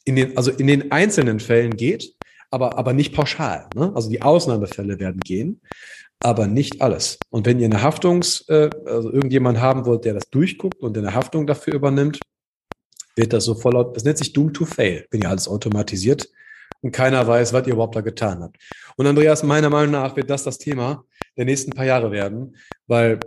[0.07, 2.15] in den, also in den einzelnen Fällen geht,
[2.49, 3.67] aber, aber nicht pauschal.
[3.75, 3.91] Ne?
[3.93, 5.61] Also die Ausnahmefälle werden gehen,
[6.19, 7.19] aber nicht alles.
[7.29, 11.13] Und wenn ihr eine Haftungs, äh, also irgendjemand haben wollt, der das durchguckt und eine
[11.13, 12.19] Haftung dafür übernimmt,
[13.15, 16.29] wird das so voll, das nennt sich Doom to Fail, wenn ihr alles automatisiert
[16.81, 18.57] und keiner weiß, was ihr überhaupt da getan habt.
[18.95, 21.03] Und Andreas, meiner Meinung nach wird das das Thema
[21.35, 23.19] der nächsten paar Jahre werden, weil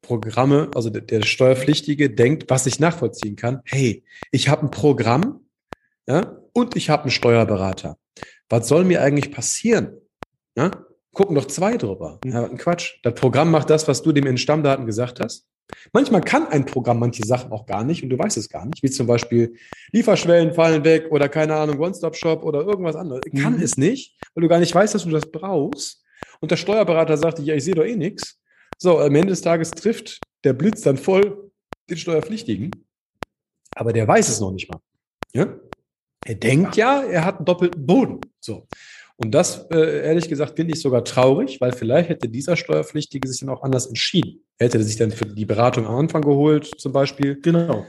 [0.00, 5.40] Programme, also der, Steuerpflichtige denkt, was ich nachvollziehen kann, hey, ich habe ein Programm,
[6.08, 7.96] ja, und ich habe einen Steuerberater.
[8.48, 10.00] Was soll mir eigentlich passieren?
[10.56, 10.70] Ja,
[11.12, 12.18] gucken doch zwei drüber.
[12.24, 12.98] Ja, ein Quatsch.
[13.02, 15.46] Das Programm macht das, was du dem in Stammdaten gesagt hast.
[15.92, 18.82] Manchmal kann ein Programm manche Sachen auch gar nicht und du weißt es gar nicht,
[18.82, 19.54] wie zum Beispiel
[19.92, 23.20] Lieferschwellen fallen weg oder keine Ahnung, One-Stop-Shop oder irgendwas anderes.
[23.30, 23.38] Mhm.
[23.38, 26.02] Kann es nicht, weil du gar nicht weißt, dass du das brauchst.
[26.40, 28.38] Und der Steuerberater sagt, ja, ich sehe doch eh nichts.
[28.78, 31.50] So, am Ende des Tages trifft der Blitz dann voll
[31.90, 32.70] den Steuerpflichtigen,
[33.74, 34.80] aber der weiß es noch nicht mal.
[35.34, 35.58] Ja?
[36.24, 38.20] Er denkt ja, er hat einen doppelten Boden.
[38.40, 38.66] So.
[39.16, 43.40] Und das, äh, ehrlich gesagt, finde ich sogar traurig, weil vielleicht hätte dieser Steuerpflichtige sich
[43.40, 44.44] dann auch anders entschieden.
[44.58, 47.40] Er hätte sich dann für die Beratung am Anfang geholt, zum Beispiel.
[47.40, 47.84] Genau.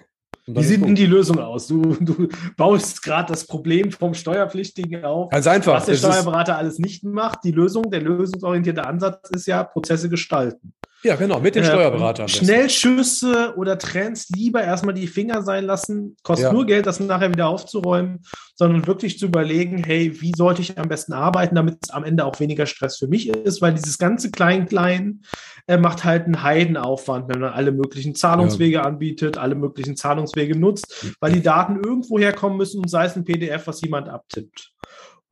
[0.48, 1.68] Wie sieht denn die Lösung aus?
[1.68, 5.30] Du, du baust gerade das Problem vom Steuerpflichtigen auf.
[5.30, 5.76] Ganz einfach.
[5.76, 7.44] Was der Steuerberater alles nicht macht.
[7.44, 10.74] Die Lösung, der lösungsorientierte Ansatz ist ja Prozesse gestalten.
[11.02, 12.28] Ja, genau, mit den äh.
[12.28, 16.18] Schnellschüsse oder Trends lieber erstmal die Finger sein lassen.
[16.24, 16.54] Kostet ja.
[16.54, 18.20] nur Geld, das nachher wieder aufzuräumen,
[18.56, 22.26] sondern wirklich zu überlegen, hey, wie sollte ich am besten arbeiten, damit es am Ende
[22.26, 25.22] auch weniger Stress für mich ist, weil dieses ganze Klein-Klein
[25.68, 28.84] äh, macht halt einen Heidenaufwand, wenn man alle möglichen Zahlungswege ja.
[28.84, 33.24] anbietet, alle möglichen Zahlungswege nutzt, weil die Daten irgendwo herkommen müssen und sei es ein
[33.24, 34.74] PDF, was jemand abtippt.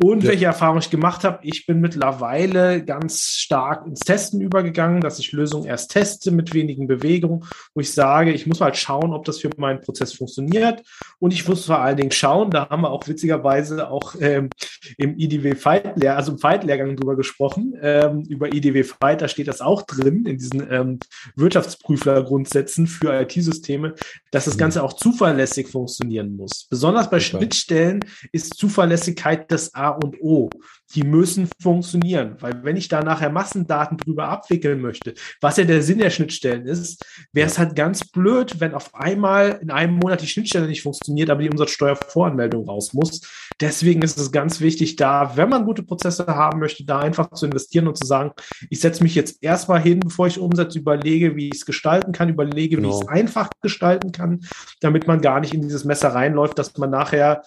[0.02, 0.30] Und ja.
[0.30, 5.32] welche Erfahrung ich gemacht habe, ich bin mittlerweile ganz stark ins Testen übergegangen, dass ich
[5.32, 9.40] Lösungen erst teste mit wenigen Bewegungen, wo ich sage, ich muss halt schauen, ob das
[9.40, 10.84] für meinen Prozess funktioniert.
[11.20, 14.50] Und ich muss vor allen Dingen schauen, da haben wir auch witzigerweise auch ähm,
[14.98, 19.62] im IDW Fight, also im Fight-Lehrgang drüber gesprochen, ähm, über IDW Fight, da steht das
[19.62, 21.00] auch drin, in diesen ähm,
[21.36, 23.96] Wirtschaftsprüfler-Grundsätzen für IT-Systeme,
[24.32, 24.60] dass das mhm.
[24.60, 26.68] Ganze auch zuverlässig funktionieren muss.
[26.70, 27.18] Besonders bei.
[27.28, 30.50] Schnittstellen ist Zuverlässigkeit das A und O.
[30.96, 35.82] Die müssen funktionieren, weil wenn ich da nachher Massendaten drüber abwickeln möchte, was ja der
[35.84, 40.22] Sinn der Schnittstellen ist, wäre es halt ganz blöd, wenn auf einmal in einem Monat
[40.22, 43.22] die Schnittstelle nicht funktioniert, aber die Umsatzsteuervoranmeldung raus muss.
[43.60, 47.48] Deswegen ist es ganz wichtig, da, wenn man gute Prozesse haben möchte, da einfach zu
[47.48, 48.32] investieren und zu sagen,
[48.70, 52.30] ich setze mich jetzt erstmal hin, bevor ich umsetze, überlege, wie ich es gestalten kann,
[52.30, 52.90] überlege, genau.
[52.90, 54.42] wie ich es einfach gestalten kann,
[54.80, 57.44] damit man gar nicht in dieses Messer reinläuft, dass man nachher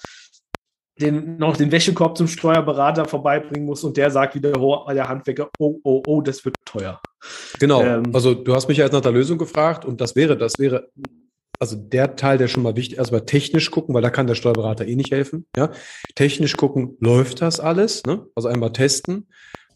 [1.00, 5.78] den, noch den Wäschekorb zum Steuerberater vorbeibringen muss und der sagt wieder der Handwerker, oh,
[5.82, 7.00] oh, oh, das wird teuer.
[7.58, 7.82] Genau.
[7.82, 10.58] Ähm, also du hast mich ja jetzt nach der Lösung gefragt und das wäre, das
[10.58, 10.90] wäre,
[11.58, 14.34] also der Teil, der schon mal wichtig ist, erstmal technisch gucken, weil da kann der
[14.34, 15.46] Steuerberater eh nicht helfen.
[15.56, 15.70] Ja,
[16.14, 18.04] technisch gucken, läuft das alles?
[18.04, 18.26] Ne?
[18.34, 19.28] Also einmal testen.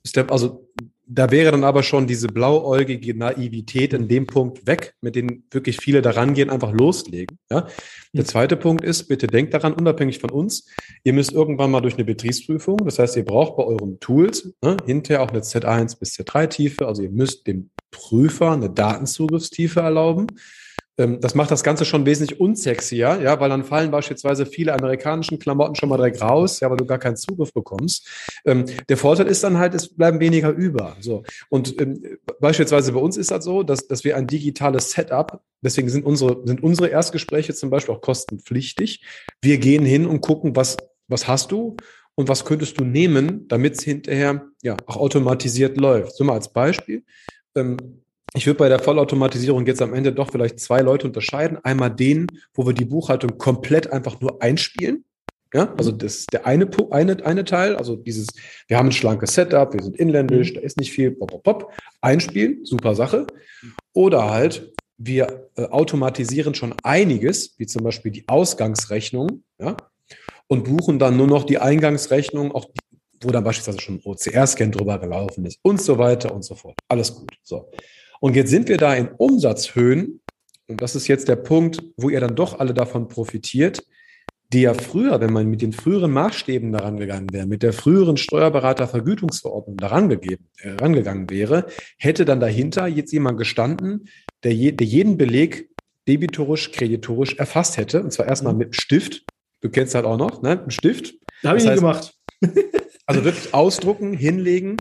[0.06, 0.68] Step, also
[1.06, 5.76] da wäre dann aber schon diese blauäugige Naivität in dem Punkt weg, mit denen wirklich
[5.76, 7.38] viele daran gehen, einfach loslegen.
[7.50, 7.66] Ja?
[8.12, 10.66] Der zweite Punkt ist, bitte denkt daran, unabhängig von uns,
[11.02, 12.78] ihr müsst irgendwann mal durch eine Betriebsprüfung.
[12.84, 16.86] Das heißt, ihr braucht bei euren Tools ne, hinterher auch eine Z1 bis Z3 Tiefe.
[16.86, 20.28] Also ihr müsst dem Prüfer eine Datenzugriffstiefe erlauben.
[20.96, 25.38] Ähm, das macht das Ganze schon wesentlich unsexier, ja, weil dann fallen beispielsweise viele amerikanischen
[25.38, 28.08] Klamotten schon mal direkt raus, ja, weil du gar keinen Zugriff bekommst.
[28.44, 30.96] Ähm, der Vorteil ist dann halt, es bleiben weniger über.
[31.00, 31.24] So.
[31.48, 35.88] Und ähm, beispielsweise bei uns ist das so, dass, dass wir ein digitales Setup, deswegen
[35.88, 39.04] sind unsere, sind unsere Erstgespräche zum Beispiel auch kostenpflichtig.
[39.42, 40.76] Wir gehen hin und gucken, was,
[41.08, 41.76] was hast du
[42.14, 46.14] und was könntest du nehmen, damit es hinterher ja auch automatisiert läuft.
[46.16, 47.04] So mal als Beispiel.
[47.56, 48.03] Ähm,
[48.36, 51.58] ich würde bei der Vollautomatisierung jetzt am Ende doch vielleicht zwei Leute unterscheiden.
[51.62, 55.04] Einmal den, wo wir die Buchhaltung komplett einfach nur einspielen.
[55.54, 58.26] Ja, also das ist der eine, eine, eine Teil, also dieses,
[58.66, 60.54] wir haben ein schlankes Setup, wir sind inländisch, mhm.
[60.56, 63.28] da ist nicht viel, pop, pop, pop, einspielen, super Sache.
[63.92, 69.76] Oder halt, wir äh, automatisieren schon einiges, wie zum Beispiel die Ausgangsrechnung, ja,
[70.48, 72.66] und buchen dann nur noch die Eingangsrechnung, auch
[73.22, 76.76] wo dann beispielsweise schon ein OCR-Scan drüber gelaufen ist und so weiter und so fort.
[76.88, 77.30] Alles gut.
[77.44, 77.70] So.
[78.20, 80.20] Und jetzt sind wir da in Umsatzhöhen,
[80.66, 83.84] und das ist jetzt der Punkt, wo ihr dann doch alle davon profitiert,
[84.52, 88.16] die ja früher, wenn man mit den früheren Maßstäben daran gegangen wäre, mit der früheren
[88.16, 91.66] Steuerberatervergütungsverordnung daran gegeben, äh, rangegangen wäre,
[91.98, 94.08] hätte dann dahinter jetzt jemand gestanden,
[94.44, 95.70] der, je, der jeden Beleg
[96.06, 98.02] debitorisch, kreditorisch erfasst hätte.
[98.02, 99.24] Und zwar erstmal mit Stift.
[99.60, 100.62] Du kennst halt auch noch, ne?
[100.62, 101.14] Ein Stift.
[101.42, 102.14] Habe ich nie gemacht.
[103.06, 104.76] also wirklich ausdrucken, hinlegen,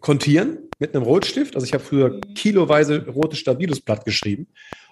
[0.00, 1.54] kontieren mit einem Rotstift.
[1.54, 4.46] Also ich habe früher kiloweise rotes Stabilusblatt geschrieben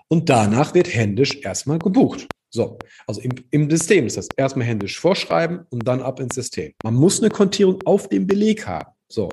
[0.08, 2.26] und danach wird händisch erstmal gebucht.
[2.50, 6.72] So, also im, im System ist das erstmal händisch vorschreiben und dann ab ins System.
[6.82, 8.90] Man muss eine Kontierung auf dem Beleg haben.
[9.08, 9.28] So,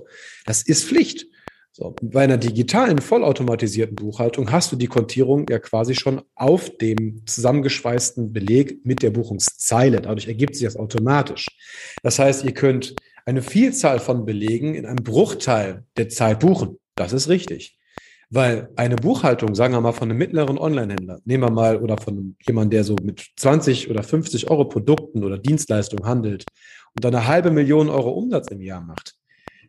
[0.46, 1.28] das ist Pflicht.
[1.76, 7.26] So, bei einer digitalen, vollautomatisierten Buchhaltung hast du die Kontierung ja quasi schon auf dem
[7.26, 10.00] zusammengeschweißten Beleg mit der Buchungszeile.
[10.02, 11.48] Dadurch ergibt sich das automatisch.
[12.04, 12.94] Das heißt, ihr könnt
[13.26, 16.78] eine Vielzahl von Belegen in einem Bruchteil der Zeit buchen.
[16.96, 17.78] Das ist richtig.
[18.30, 22.36] Weil eine Buchhaltung, sagen wir mal von einem mittleren Online-Händler, nehmen wir mal, oder von
[22.46, 26.46] jemandem, der so mit 20 oder 50 Euro Produkten oder Dienstleistungen handelt
[26.96, 29.16] und dann eine halbe Million Euro Umsatz im Jahr macht,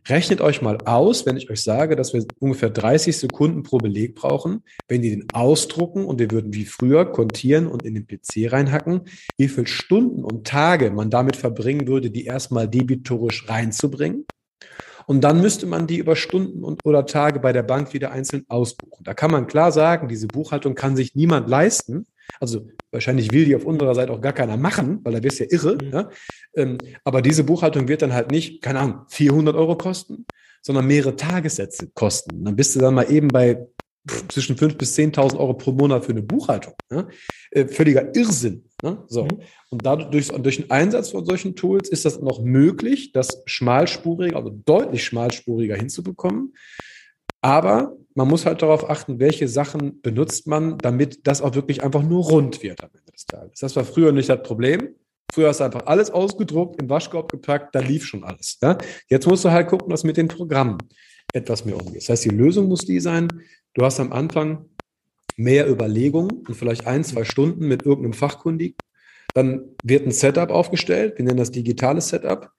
[0.07, 4.13] Rechnet euch mal aus, wenn ich euch sage, dass wir ungefähr 30 Sekunden pro Beleg
[4.13, 8.51] brauchen, wenn die den ausdrucken und wir würden wie früher kontieren und in den PC
[8.51, 9.01] reinhacken,
[9.37, 14.25] wie viele Stunden und Tage man damit verbringen würde, die erstmal debitorisch reinzubringen.
[15.07, 18.45] Und dann müsste man die über Stunden und oder Tage bei der Bank wieder einzeln
[18.47, 19.03] ausbuchen.
[19.03, 22.05] Da kann man klar sagen, diese Buchhaltung kann sich niemand leisten.
[22.39, 25.45] Also wahrscheinlich will die auf unserer Seite auch gar keiner machen, weil da wirst ja
[25.49, 25.77] irre.
[25.81, 25.91] Mhm.
[25.91, 26.09] Ja?
[26.55, 30.25] Ähm, aber diese Buchhaltung wird dann halt nicht, keine Ahnung, 400 Euro kosten,
[30.61, 32.43] sondern mehrere Tagessätze kosten.
[32.43, 33.67] Dann bist du dann mal eben bei
[34.09, 36.73] pff, zwischen 5.000 bis 10.000 Euro pro Monat für eine Buchhaltung.
[36.91, 37.07] Ja?
[37.51, 38.69] Äh, völliger Irrsinn.
[38.83, 39.03] Ne?
[39.07, 39.23] So.
[39.25, 39.41] Mhm.
[39.69, 44.49] Und dadurch, durch den Einsatz von solchen Tools ist das noch möglich, das schmalspuriger, also
[44.49, 46.53] deutlich schmalspuriger hinzubekommen.
[47.41, 52.01] Aber man muss halt darauf achten, welche Sachen benutzt man, damit das auch wirklich einfach
[52.01, 53.59] nur rund wird am Ende des Tages.
[53.59, 54.95] Das war früher nicht das Problem.
[55.33, 58.57] Früher hast du einfach alles ausgedruckt, im Waschkorb gepackt, da lief schon alles.
[58.61, 58.77] Ja?
[59.09, 60.77] Jetzt musst du halt gucken, dass mit den Programmen
[61.33, 62.03] etwas mehr umgeht.
[62.03, 63.27] Das heißt, die Lösung muss die sein,
[63.73, 64.69] du hast am Anfang
[65.35, 68.77] mehr Überlegungen und vielleicht ein, zwei Stunden mit irgendeinem Fachkundigen.
[69.33, 72.51] Dann wird ein Setup aufgestellt, wir nennen das digitales Setup.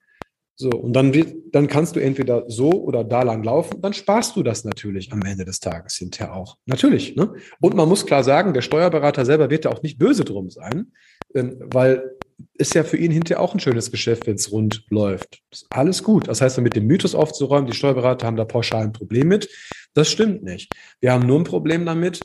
[0.59, 4.35] So, und dann, wird, dann kannst du entweder so oder da lang laufen, dann sparst
[4.35, 6.57] du das natürlich am Ende des Tages hinterher auch.
[6.65, 7.15] Natürlich.
[7.15, 7.31] Ne?
[7.59, 10.93] Und man muss klar sagen, der Steuerberater selber wird da auch nicht böse drum sein,
[11.35, 12.17] ähm, weil
[12.55, 15.43] ist ja für ihn hinterher auch ein schönes Geschäft, wenn es rund läuft.
[15.51, 16.27] Ist alles gut.
[16.27, 19.49] Das heißt, mit dem Mythos aufzuräumen, die Steuerberater haben da pauschal ein Problem mit,
[19.93, 20.73] das stimmt nicht.
[20.99, 22.21] Wir haben nur ein Problem damit,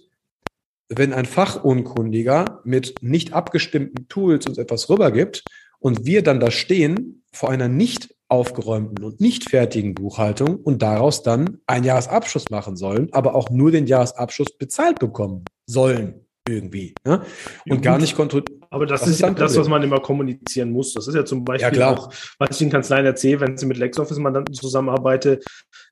[0.88, 5.44] wenn ein Fachunkundiger mit nicht abgestimmten Tools uns etwas rübergibt
[5.78, 11.22] und wir dann da stehen vor einer nicht aufgeräumten und nicht fertigen Buchhaltung und daraus
[11.22, 16.94] dann einen Jahresabschluss machen sollen, aber auch nur den Jahresabschluss bezahlt bekommen sollen irgendwie.
[17.04, 17.22] Ne?
[17.68, 18.61] Und ja, gar nicht kontrollieren.
[18.72, 20.94] Aber das, das ist, ja das, was man immer kommunizieren muss.
[20.94, 23.76] Das ist ja zum Beispiel ja, auch, was ich in Kanzleien erzähle, wenn sie mit
[23.76, 25.40] LexOffice-Mandanten zusammenarbeite,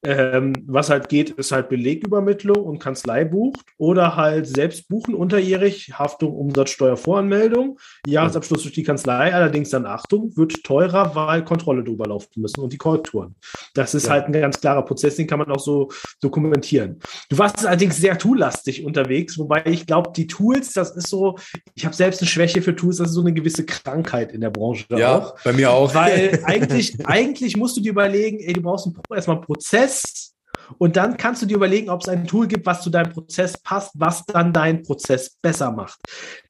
[0.03, 5.93] ähm, was halt geht, ist halt Belegübermittlung und Kanzlei bucht oder halt selbst buchen unterjährig,
[5.99, 12.41] Haftung, Umsatzsteuervoranmeldung, Jahresabschluss durch die Kanzlei, allerdings dann Achtung, wird teurer, weil Kontrolle drüber laufen
[12.41, 13.35] müssen und die Korrekturen.
[13.75, 14.13] Das ist ja.
[14.13, 15.91] halt ein ganz klarer Prozess, den kann man auch so
[16.23, 16.99] dokumentieren.
[17.29, 21.37] Du warst allerdings sehr toollastig unterwegs, wobei ich glaube, die Tools, das ist so,
[21.75, 24.51] ich habe selbst eine Schwäche für Tools, das ist so eine gewisse Krankheit in der
[24.51, 24.87] Branche.
[24.91, 25.35] Ja, auch.
[25.45, 25.95] bei mir auch.
[25.95, 30.35] Weil eigentlich, eigentlich musst du dir überlegen, ey, du brauchst erstmal einen Prozess
[30.79, 33.59] und dann kannst du dir überlegen, ob es ein Tool gibt, was zu deinem Prozess
[33.59, 36.01] passt, was dann deinen Prozess besser macht.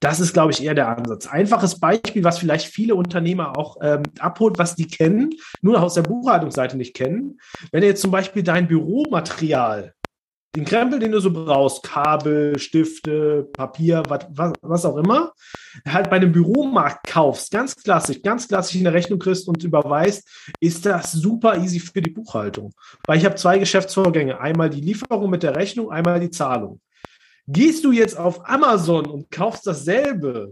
[0.00, 1.26] Das ist, glaube ich, eher der Ansatz.
[1.26, 5.30] Einfaches Beispiel, was vielleicht viele Unternehmer auch ähm, abholt, was die kennen,
[5.62, 7.40] nur aus der Buchhaltungsseite nicht kennen.
[7.72, 9.94] Wenn du jetzt zum Beispiel dein Büromaterial
[10.56, 15.32] den Krempel, den du so brauchst, Kabel, Stifte, Papier, was, was, was auch immer,
[15.86, 20.28] halt bei einem Büromarkt kaufst, ganz klassisch, ganz klassisch in der Rechnung kriegst und überweist,
[20.58, 22.72] ist das super easy für die Buchhaltung.
[23.06, 24.40] Weil ich habe zwei Geschäftsvorgänge.
[24.40, 26.80] Einmal die Lieferung mit der Rechnung, einmal die Zahlung.
[27.46, 30.50] Gehst du jetzt auf Amazon und kaufst dasselbe,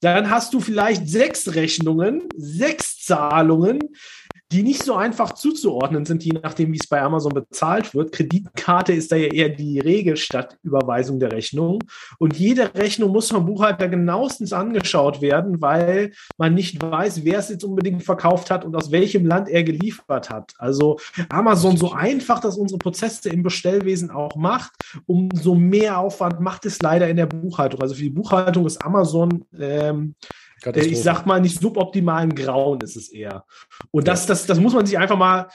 [0.00, 3.80] dann hast du vielleicht sechs Rechnungen, sechs Zahlungen,
[4.52, 8.12] die nicht so einfach zuzuordnen sind, je nachdem, wie es bei Amazon bezahlt wird.
[8.12, 11.82] Kreditkarte ist da ja eher die Regel statt Überweisung der Rechnung.
[12.18, 17.48] Und jede Rechnung muss vom Buchhalter genauestens angeschaut werden, weil man nicht weiß, wer es
[17.48, 20.54] jetzt unbedingt verkauft hat und aus welchem Land er geliefert hat.
[20.58, 24.72] Also Amazon so einfach, dass unsere Prozesse im Bestellwesen auch macht,
[25.06, 27.80] umso mehr Aufwand macht es leider in der Buchhaltung.
[27.80, 30.14] Also für die Buchhaltung ist Amazon ähm,
[30.74, 33.44] ich sag mal, nicht suboptimalen Grauen ist es eher.
[33.90, 35.48] Und das, das, das muss man sich einfach mal,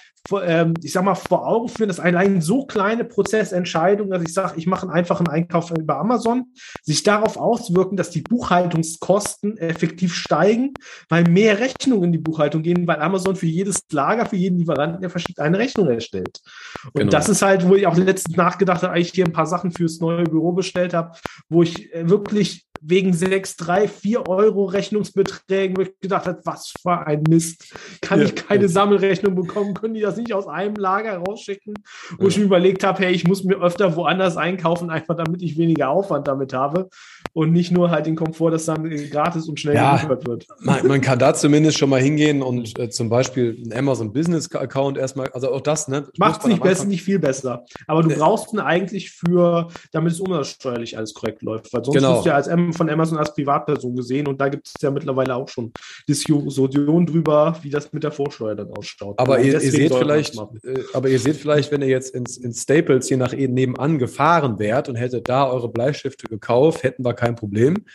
[0.44, 4.54] ähm, ich sag mal, vor Augen führen, dass allein so kleine Prozessentscheidungen, dass ich sage,
[4.58, 10.74] ich mache einen einfachen Einkauf über Amazon, sich darauf auswirken, dass die Buchhaltungskosten effektiv steigen,
[11.10, 15.02] weil mehr Rechnungen in die Buchhaltung gehen, weil Amazon für jedes Lager, für jeden Lieferanten,
[15.02, 16.42] der verschickt, eine Rechnung erstellt.
[16.86, 17.12] Und genau.
[17.12, 19.72] das ist halt, wo ich auch letztens nachgedacht habe, als ich hier ein paar Sachen
[19.72, 21.18] fürs neue Büro bestellt habe,
[21.50, 26.74] wo ich äh, wirklich wegen sechs, drei, vier Euro Rechnungsbeträgen, wo ich gedacht habe, was
[26.82, 27.74] für ein Mist.
[28.02, 28.70] Kann ja, ich keine ja.
[28.70, 29.74] Sammelrechnung bekommen?
[29.76, 31.76] Können die das nicht aus einem Lager rausschicken?
[32.18, 32.30] Wo ja.
[32.30, 35.90] ich mir überlegt habe, hey, ich muss mir öfter woanders einkaufen, einfach damit ich weniger
[35.90, 36.90] Aufwand damit habe
[37.34, 40.48] und nicht nur halt den Komfort, dass dann gratis und schnell ja, geliefert wird.
[40.60, 44.54] Man, man, kann da zumindest schon mal hingehen und äh, zum Beispiel einen Amazon Business
[44.54, 46.08] Account erstmal, also auch das, ne?
[46.18, 47.66] Macht es nicht besser, nicht viel besser.
[47.88, 51.74] Aber du äh, brauchst ihn eigentlich für, damit es umsatzsteuerlich alles korrekt läuft.
[51.74, 52.14] Weil sonst genau.
[52.14, 55.36] musst du ja als von Amazon als Privatperson gesehen und da gibt es ja mittlerweile
[55.36, 55.72] auch schon
[56.08, 59.18] Diskussionen drüber, wie das mit der Vorsteuer dann ausschaut.
[59.20, 62.64] Aber ihr, ihr seht vielleicht, äh, aber ihr seht vielleicht, wenn ihr jetzt ins, ins
[62.64, 67.36] Staples hier nach nebenan gefahren wärt und hättet da eure Bleistifte gekauft, hätten wir kein
[67.36, 67.86] Problem.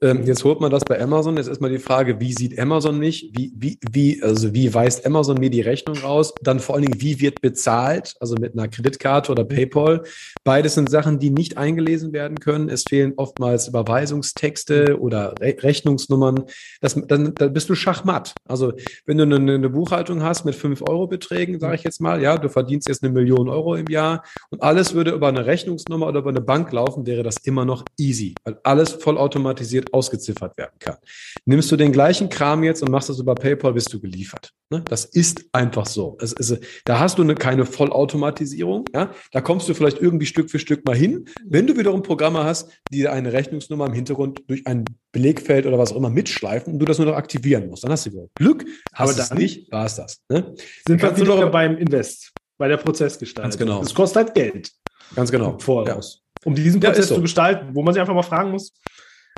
[0.00, 1.36] Ähm, jetzt holt man das bei Amazon.
[1.36, 3.30] Jetzt ist mal die Frage, wie sieht Amazon mich?
[3.32, 6.34] Wie, wie, wie, also wie weist Amazon mir die Rechnung raus?
[6.42, 8.16] Dann vor allen Dingen, wie wird bezahlt?
[8.18, 10.02] Also mit einer Kreditkarte oder PayPal.
[10.42, 12.68] Beides sind Sachen, die nicht eingelesen werden können.
[12.68, 16.44] Es fehlen oftmals Überweisungstexte oder Re Rechnungsnummern.
[16.80, 18.34] Das, dann, dann bist du schachmatt.
[18.44, 18.72] Also
[19.06, 22.88] wenn du eine, eine Buchhaltung hast mit 5-Euro-Beträgen, sage ich jetzt mal, ja, du verdienst
[22.88, 26.40] jetzt eine Million Euro im Jahr und alles würde über eine Rechnungsnummer oder über eine
[26.40, 30.96] Bank laufen, wäre das immer noch easy, weil alles vollautomatisiert ausgeziffert werden kann.
[31.44, 34.52] Nimmst du den gleichen Kram jetzt und machst das über PayPal, bist du geliefert.
[34.70, 34.82] Ne?
[34.88, 36.16] Das ist einfach so.
[36.20, 38.86] Es ist, da hast du eine, keine Vollautomatisierung.
[38.94, 39.12] Ja?
[39.30, 41.26] Da kommst du vielleicht irgendwie Stück für Stück mal hin.
[41.44, 45.92] Wenn du wiederum Programme hast, die eine Rechnungsnummer im Hintergrund durch ein Belegfeld oder was
[45.92, 48.64] auch immer mitschleifen und du das nur noch aktivieren musst, dann hast du Glück.
[48.94, 50.22] Hast Aber dann nicht, war es das.
[50.30, 50.54] Ne?
[50.86, 53.50] Sind wir wieder beim Invest, bei der Prozessgestaltung.
[53.50, 53.82] Ganz genau.
[53.82, 54.72] Es kostet halt Geld.
[55.14, 55.58] Ganz genau.
[55.58, 56.21] Voraus.
[56.44, 57.14] Um diesen Prozess ja, so.
[57.16, 58.72] zu gestalten, wo man sich einfach mal fragen muss,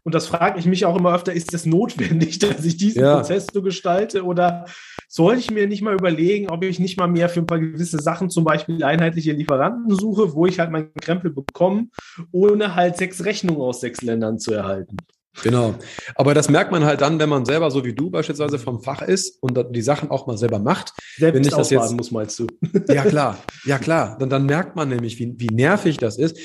[0.05, 3.17] und das frage ich mich auch immer öfter, ist es notwendig, dass ich diesen ja.
[3.17, 4.67] Prozess so gestalte oder
[5.09, 7.99] soll ich mir nicht mal überlegen, ob ich nicht mal mehr für ein paar gewisse
[7.99, 11.89] Sachen, zum Beispiel einheitliche Lieferanten suche, wo ich halt meinen Krempel bekomme,
[12.33, 14.99] ohne halt sechs Rechnungen aus sechs Ländern zu erhalten.
[15.43, 15.75] Genau.
[16.15, 19.03] Aber das merkt man halt dann, wenn man selber so wie du beispielsweise vom Fach
[19.03, 20.93] ist und die Sachen auch mal selber macht.
[21.17, 22.47] Selbst wenn ich das jetzt muss, meinst du?
[22.89, 23.39] Ja, klar.
[23.65, 24.17] Ja, klar.
[24.19, 26.39] Dann, dann merkt man nämlich, wie, wie nervig das ist.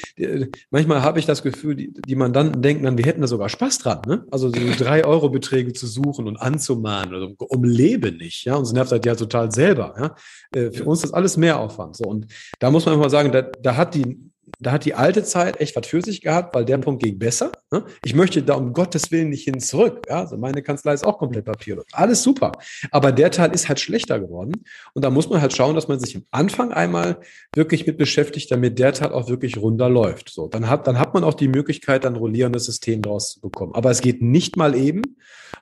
[0.72, 3.80] Manchmal habe ich das Gefühl, die, die Mandanten denken dann, wir hätten da sogar Spaß
[3.80, 4.26] dran, ne?
[4.32, 8.56] Also so drei Euro Beträge zu suchen und anzumahnen oder um Leben nicht, ja?
[8.56, 10.16] Und es nervt halt ja total selber, ja?
[10.60, 12.06] Äh, für uns ist alles mehr Aufwand, so.
[12.06, 12.28] Und
[12.60, 14.29] da muss man einfach sagen, da, da hat die
[14.60, 16.82] da hat die alte Zeit echt was für sich gehabt, weil der mhm.
[16.82, 17.52] Punkt ging besser.
[17.72, 17.84] Ne?
[18.04, 20.06] Ich möchte da um Gottes Willen nicht hin zurück.
[20.10, 20.22] Ja?
[20.22, 21.86] Also meine Kanzlei ist auch komplett papierlos.
[21.92, 22.52] Alles super.
[22.92, 24.64] Aber der Teil ist halt schlechter geworden.
[24.94, 27.20] Und da muss man halt schauen, dass man sich am Anfang einmal
[27.56, 30.30] wirklich mit beschäftigt, damit der Teil auch wirklich runter läuft.
[30.30, 33.74] So, dann hat, dann hat man auch die Möglichkeit, ein rollierendes System daraus zu bekommen.
[33.76, 35.02] Aber es geht nicht mal eben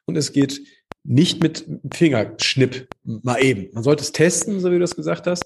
[0.05, 0.61] und es geht
[1.03, 3.69] nicht mit Fingerschnipp mal eben.
[3.73, 5.45] Man sollte es testen, so wie du das gesagt hast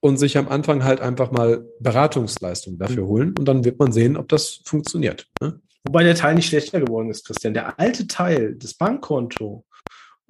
[0.00, 3.08] und sich am Anfang halt einfach mal Beratungsleistung dafür mhm.
[3.08, 5.28] holen und dann wird man sehen, ob das funktioniert.
[5.40, 5.60] Ne?
[5.84, 7.54] Wobei der Teil nicht schlechter geworden ist, Christian.
[7.54, 9.64] Der alte Teil, das Bankkonto,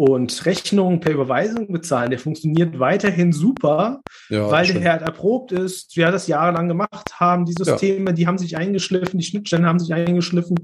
[0.03, 5.97] und Rechnungen per Überweisung bezahlen, der funktioniert weiterhin super, ja, weil der halt erprobt ist.
[5.97, 8.13] Wir das jahrelang gemacht haben, die Systeme, ja.
[8.13, 10.57] die haben sich eingeschliffen, die Schnittstellen haben sich eingeschliffen.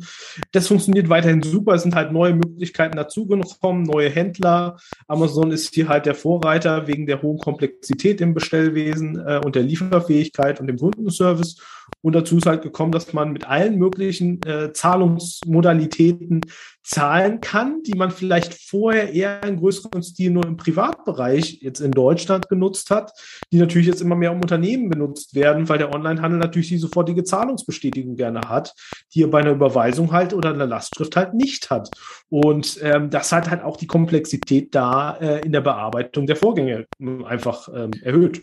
[0.51, 1.75] Das funktioniert weiterhin super.
[1.75, 4.77] Es sind halt neue Möglichkeiten dazugekommen, neue Händler.
[5.07, 9.63] Amazon ist hier halt der Vorreiter wegen der hohen Komplexität im Bestellwesen äh, und der
[9.63, 11.63] Lieferfähigkeit und dem Kundenservice.
[12.03, 16.43] Und dazu ist halt gekommen, dass man mit allen möglichen äh, Zahlungsmodalitäten
[16.89, 21.91] zahlen kann, die man vielleicht vorher eher in größeren Stil nur im Privatbereich jetzt in
[21.91, 23.13] Deutschland genutzt hat,
[23.53, 27.25] die natürlich jetzt immer mehr um Unternehmen benutzt werden, weil der Onlinehandel natürlich die sofortige
[27.25, 28.75] Zahlungsbestätigung gerne hat,
[29.13, 31.91] die er bei einer Überweisung halt oder einer Lastschrift halt nicht hat.
[32.31, 36.87] Und ähm, das hat halt auch die Komplexität da äh, in der Bearbeitung der Vorgänge
[36.99, 38.41] ähm, einfach ähm, erhöht.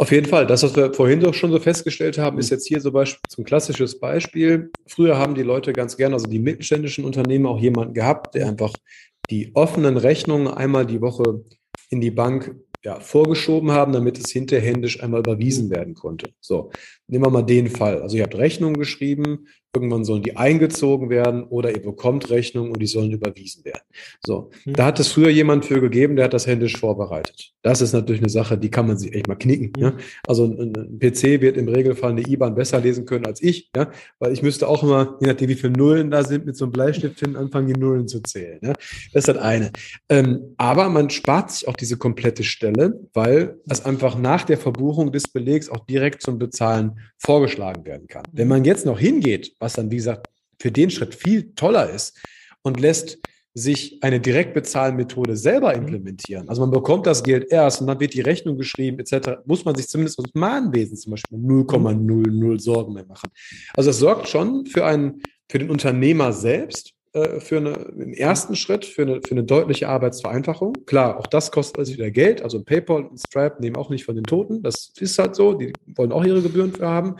[0.00, 0.46] Auf jeden Fall.
[0.46, 3.44] Das, was wir vorhin doch schon so festgestellt haben, ist jetzt hier so Beispiel, zum
[3.44, 4.70] klassisches Beispiel.
[4.86, 8.72] Früher haben die Leute ganz gerne, also die mittelständischen Unternehmen, auch jemanden gehabt, der einfach
[9.28, 11.44] die offenen Rechnungen einmal die Woche
[11.90, 16.30] in die Bank ja, vorgeschoben haben, damit es hinterhändisch einmal überwiesen werden konnte.
[16.40, 16.70] So,
[17.06, 18.00] nehmen wir mal den Fall.
[18.00, 22.80] Also ihr habt Rechnungen geschrieben, Irgendwann sollen die eingezogen werden oder ihr bekommt Rechnungen und
[22.80, 23.84] die sollen überwiesen werden.
[24.24, 24.72] So, mhm.
[24.72, 27.52] da hat es früher jemand für gegeben, der hat das händisch vorbereitet.
[27.62, 29.72] Das ist natürlich eine Sache, die kann man sich echt mal knicken.
[29.76, 29.82] Mhm.
[29.82, 29.92] Ja?
[30.26, 33.90] Also ein, ein, PC wird im Regelfall eine IBAN besser lesen können als ich, ja?
[34.18, 36.72] weil ich müsste auch immer, je nachdem wie viele Nullen da sind, mit so einem
[36.72, 38.58] Bleistift hin anfangen, die Nullen zu zählen.
[38.62, 38.72] Ja?
[39.12, 39.70] Das ist das eine.
[40.08, 45.12] Ähm, aber man spart sich auch diese komplette Stelle, weil es einfach nach der Verbuchung
[45.12, 48.24] des Belegs auch direkt zum Bezahlen vorgeschlagen werden kann.
[48.32, 50.26] Wenn man jetzt noch hingeht, was dann, wie gesagt,
[50.58, 52.18] für den Schritt viel toller ist
[52.62, 53.18] und lässt
[53.54, 56.48] sich eine Direktbezahlmethode selber implementieren.
[56.48, 59.40] Also man bekommt das Geld erst und dann wird die Rechnung geschrieben etc.
[59.44, 63.30] Muss man sich zumindest aus dem Mahnwesen zum Beispiel 0,00 Sorgen mehr machen.
[63.74, 68.54] Also es sorgt schon für einen, für den Unternehmer selbst äh, für eine, im ersten
[68.54, 70.74] Schritt für eine, für eine deutliche Arbeitsvereinfachung.
[70.86, 72.42] Klar, auch das kostet also wieder Geld.
[72.42, 74.62] Also PayPal und Stripe nehmen auch nicht von den Toten.
[74.62, 75.54] Das ist halt so.
[75.54, 77.16] Die wollen auch ihre Gebühren für haben.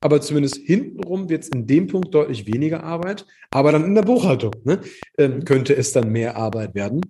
[0.00, 3.26] Aber zumindest hintenrum wird es in dem Punkt deutlich weniger Arbeit.
[3.50, 4.80] Aber dann in der Buchhaltung ne,
[5.16, 7.00] äh, könnte es dann mehr Arbeit werden.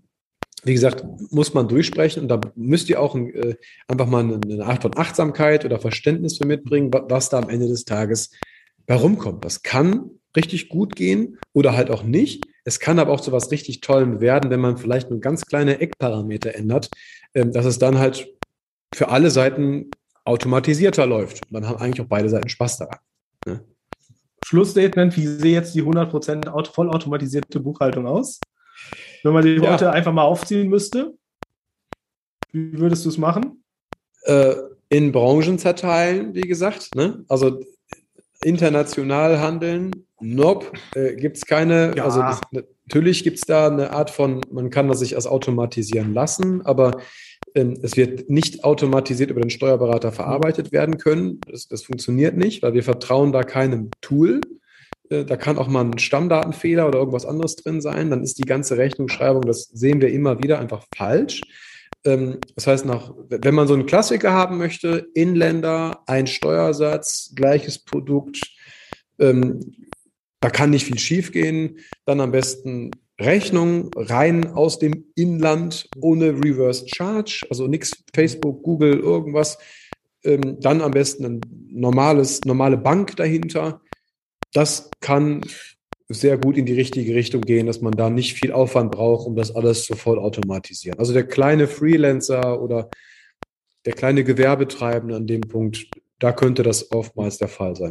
[0.64, 4.82] Wie gesagt, muss man durchsprechen und da müsst ihr auch äh, einfach mal eine, Art
[4.82, 8.30] von Achtsamkeit oder Verständnis für mitbringen, was da am Ende des Tages
[8.86, 9.45] herumkommt.
[9.45, 12.45] Das kann richtig gut gehen oder halt auch nicht.
[12.64, 15.80] Es kann aber auch zu was richtig Tollem werden, wenn man vielleicht nur ganz kleine
[15.80, 16.91] Eckparameter ändert,
[17.34, 18.28] ähm, dass es dann halt
[18.95, 19.91] für alle Seiten
[20.29, 21.43] automatisierter läuft.
[21.47, 22.99] Und dann haben eigentlich auch beide Seiten Spaß daran.
[23.47, 23.64] Ne?
[24.45, 28.41] Schlussstatement, wie sehe jetzt die 100% vollautomatisierte Buchhaltung aus?
[29.22, 29.72] Wenn man die ja.
[29.72, 31.14] heute einfach mal aufziehen müsste,
[32.53, 33.64] wie würdest du es machen?
[34.22, 34.55] Äh,
[34.89, 36.95] in Branchen zerteilen, wie gesagt.
[36.95, 37.24] Ne?
[37.29, 37.61] Also
[38.43, 42.05] international handeln, nope, äh, gibt es keine, ja.
[42.05, 46.14] also das, natürlich gibt es da eine Art von, man kann das sich als automatisieren
[46.14, 47.01] lassen, aber
[47.83, 51.41] es wird nicht automatisiert über den Steuerberater verarbeitet werden können.
[51.51, 54.41] Das, das funktioniert nicht, weil wir vertrauen da keinem Tool.
[55.11, 58.11] Äh, da kann auch mal ein Stammdatenfehler oder irgendwas anderes drin sein.
[58.11, 61.41] Dann ist die ganze Rechnungsschreibung, das sehen wir immer wieder, einfach falsch.
[62.05, 67.79] Ähm, das heißt, nach, wenn man so einen Klassiker haben möchte, Inländer, ein Steuersatz, gleiches
[67.79, 68.43] Produkt,
[69.19, 69.75] ähm,
[70.41, 71.79] da kann nicht viel schiefgehen.
[72.05, 78.99] Dann am besten Rechnung rein aus dem Inland ohne Reverse Charge, also nichts Facebook, Google,
[78.99, 79.59] irgendwas.
[80.23, 81.41] Ähm, dann am besten ein
[81.71, 83.81] normales, normale Bank dahinter.
[84.53, 85.43] Das kann
[86.09, 89.37] sehr gut in die richtige Richtung gehen, dass man da nicht viel Aufwand braucht, um
[89.37, 90.99] das alles zu vollautomatisieren.
[90.99, 92.89] Also der kleine Freelancer oder
[93.85, 95.89] der kleine Gewerbetreibende an dem Punkt,
[96.19, 97.91] da könnte das oftmals der Fall sein.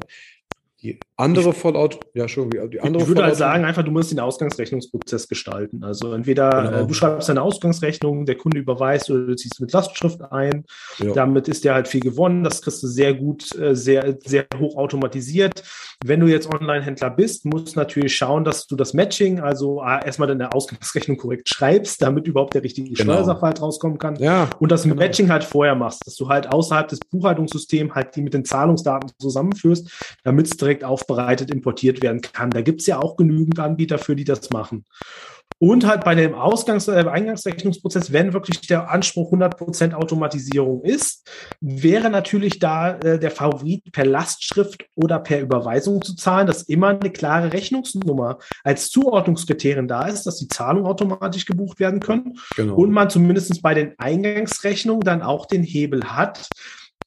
[0.82, 4.20] Die andere Vollaut, ja schon, die andere Ich würde halt sagen, einfach, du musst den
[4.20, 5.84] Ausgangsrechnungsprozess gestalten.
[5.84, 6.84] Also entweder genau.
[6.84, 10.66] äh, du schreibst eine Ausgangsrechnung, der Kunde überweist oder du ziehst mit Lastschrift ein.
[11.00, 11.14] Ja.
[11.14, 12.44] Damit ist dir halt viel gewonnen.
[12.44, 15.64] Das kriegst du sehr gut, äh, sehr, sehr hoch automatisiert.
[16.06, 20.06] Wenn du jetzt Online-Händler bist, musst du natürlich schauen, dass du das Matching, also äh,
[20.06, 23.14] erstmal deine Ausgangsrechnung korrekt schreibst, damit überhaupt der richtige genau.
[23.14, 24.18] Steuersachverhalt rauskommen kann.
[24.18, 24.96] Ja, und das genau.
[24.96, 29.10] Matching halt vorher machst, dass du halt außerhalb des Buchhaltungssystems halt die mit den Zahlungsdaten
[29.20, 29.90] zusammenführst,
[30.24, 32.50] damit es direkt aufbereitet importiert werden kann.
[32.50, 34.86] Da gibt es ja auch genügend Anbieter für, die das machen.
[35.60, 41.28] Und halt bei dem Ausgangs-, äh, Eingangsrechnungsprozess, wenn wirklich der Anspruch 100% Automatisierung ist,
[41.62, 46.90] wäre natürlich da äh, der Favorit per Lastschrift oder per Überweisung zu zahlen, dass immer
[46.90, 52.76] eine klare Rechnungsnummer als Zuordnungskriterium da ist, dass die Zahlungen automatisch gebucht werden können genau.
[52.76, 56.50] und man zumindest bei den Eingangsrechnungen dann auch den Hebel hat,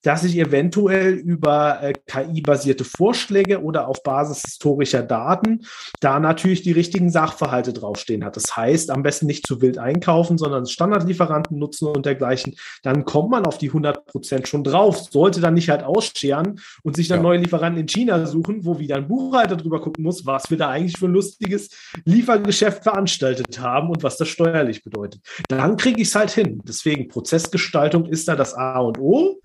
[0.03, 5.67] dass ich eventuell über äh, KI-basierte Vorschläge oder auf Basis historischer Daten
[6.01, 8.37] da natürlich die richtigen Sachverhalte draufstehen hat.
[8.37, 12.57] Das heißt, am besten nicht zu wild einkaufen, sondern Standardlieferanten nutzen und dergleichen.
[12.83, 15.09] Dann kommt man auf die 100 Prozent schon drauf.
[15.11, 17.23] Sollte dann nicht halt ausscheren und sich dann ja.
[17.23, 20.71] neue Lieferanten in China suchen, wo wieder ein Buchhalter drüber gucken muss, was wir da
[20.71, 21.71] eigentlich für ein lustiges
[22.05, 25.21] Liefergeschäft veranstaltet haben und was das steuerlich bedeutet.
[25.49, 26.61] Dann kriege ich es halt hin.
[26.67, 29.41] Deswegen Prozessgestaltung ist da das A und O.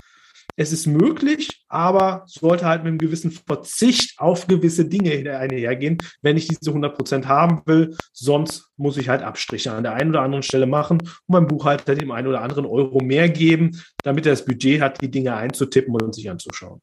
[0.57, 6.37] Es ist möglich, aber sollte halt mit einem gewissen Verzicht auf gewisse Dinge einhergehen, wenn
[6.37, 7.95] ich diese 100% haben will.
[8.13, 11.95] Sonst muss ich halt Abstriche an der einen oder anderen Stelle machen und meinem Buchhalter
[11.95, 15.93] dem einen oder anderen Euro mehr geben, damit er das Budget hat, die Dinge einzutippen
[15.93, 16.81] und sich anzuschauen.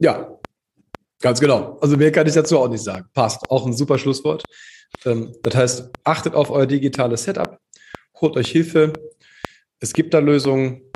[0.00, 0.38] Ja,
[1.20, 1.78] ganz genau.
[1.82, 3.06] Also mehr kann ich dazu auch nicht sagen.
[3.12, 3.50] Passt.
[3.50, 4.42] Auch ein super Schlusswort.
[5.04, 7.58] Ähm, das heißt, achtet auf euer digitales Setup,
[8.20, 8.94] holt euch Hilfe.
[9.78, 10.89] Es gibt da Lösungen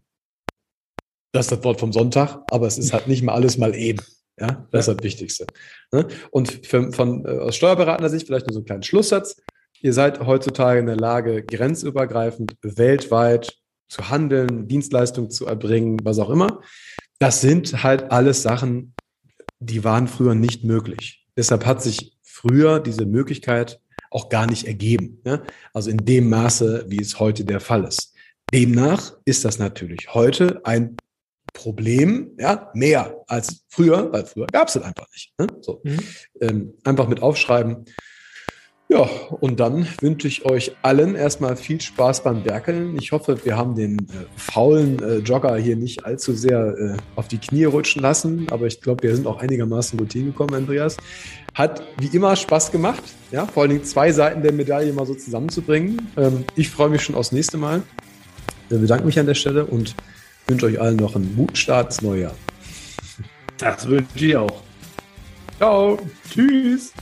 [1.34, 4.00] das ist das Wort vom Sonntag, aber es ist halt nicht mal alles mal eben.
[4.38, 5.46] Ja, das ist das Wichtigste.
[5.92, 6.06] Ne?
[6.30, 9.42] Und für, von, äh, aus steuerberatender Sicht vielleicht nur so einen kleinen Schlusssatz.
[9.80, 13.58] Ihr seid heutzutage in der Lage, grenzübergreifend weltweit
[13.88, 16.60] zu handeln, Dienstleistungen zu erbringen, was auch immer.
[17.18, 18.94] Das sind halt alles Sachen,
[19.58, 21.26] die waren früher nicht möglich.
[21.36, 23.80] Deshalb hat sich früher diese Möglichkeit
[24.10, 25.20] auch gar nicht ergeben.
[25.24, 25.42] Ja?
[25.72, 28.14] Also in dem Maße, wie es heute der Fall ist.
[28.52, 30.96] Demnach ist das natürlich heute ein
[31.54, 35.32] Problem, ja, mehr als früher, weil früher gab es das einfach nicht.
[35.38, 35.46] Ne?
[35.62, 35.80] So.
[35.82, 35.98] Mhm.
[36.40, 37.86] Ähm, einfach mit aufschreiben.
[38.88, 39.08] Ja,
[39.40, 42.96] und dann wünsche ich euch allen erstmal viel Spaß beim Werkeln.
[42.98, 47.26] Ich hoffe, wir haben den äh, faulen äh, Jogger hier nicht allzu sehr äh, auf
[47.28, 50.98] die Knie rutschen lassen, aber ich glaube, wir sind auch einigermaßen gut hingekommen, Andreas.
[51.54, 53.02] Hat wie immer Spaß gemacht,
[53.32, 56.12] ja, vor allen Dingen zwei Seiten der Medaille mal so zusammenzubringen.
[56.18, 57.82] Ähm, ich freue mich schon aufs nächste Mal.
[58.68, 59.94] Ich bedanke mich an der Stelle und
[60.46, 62.34] wünsche euch allen noch einen guten Start ins neue Jahr.
[63.58, 64.62] Das wünsche ich auch.
[65.58, 65.98] Ciao.
[66.30, 66.92] Tschüss.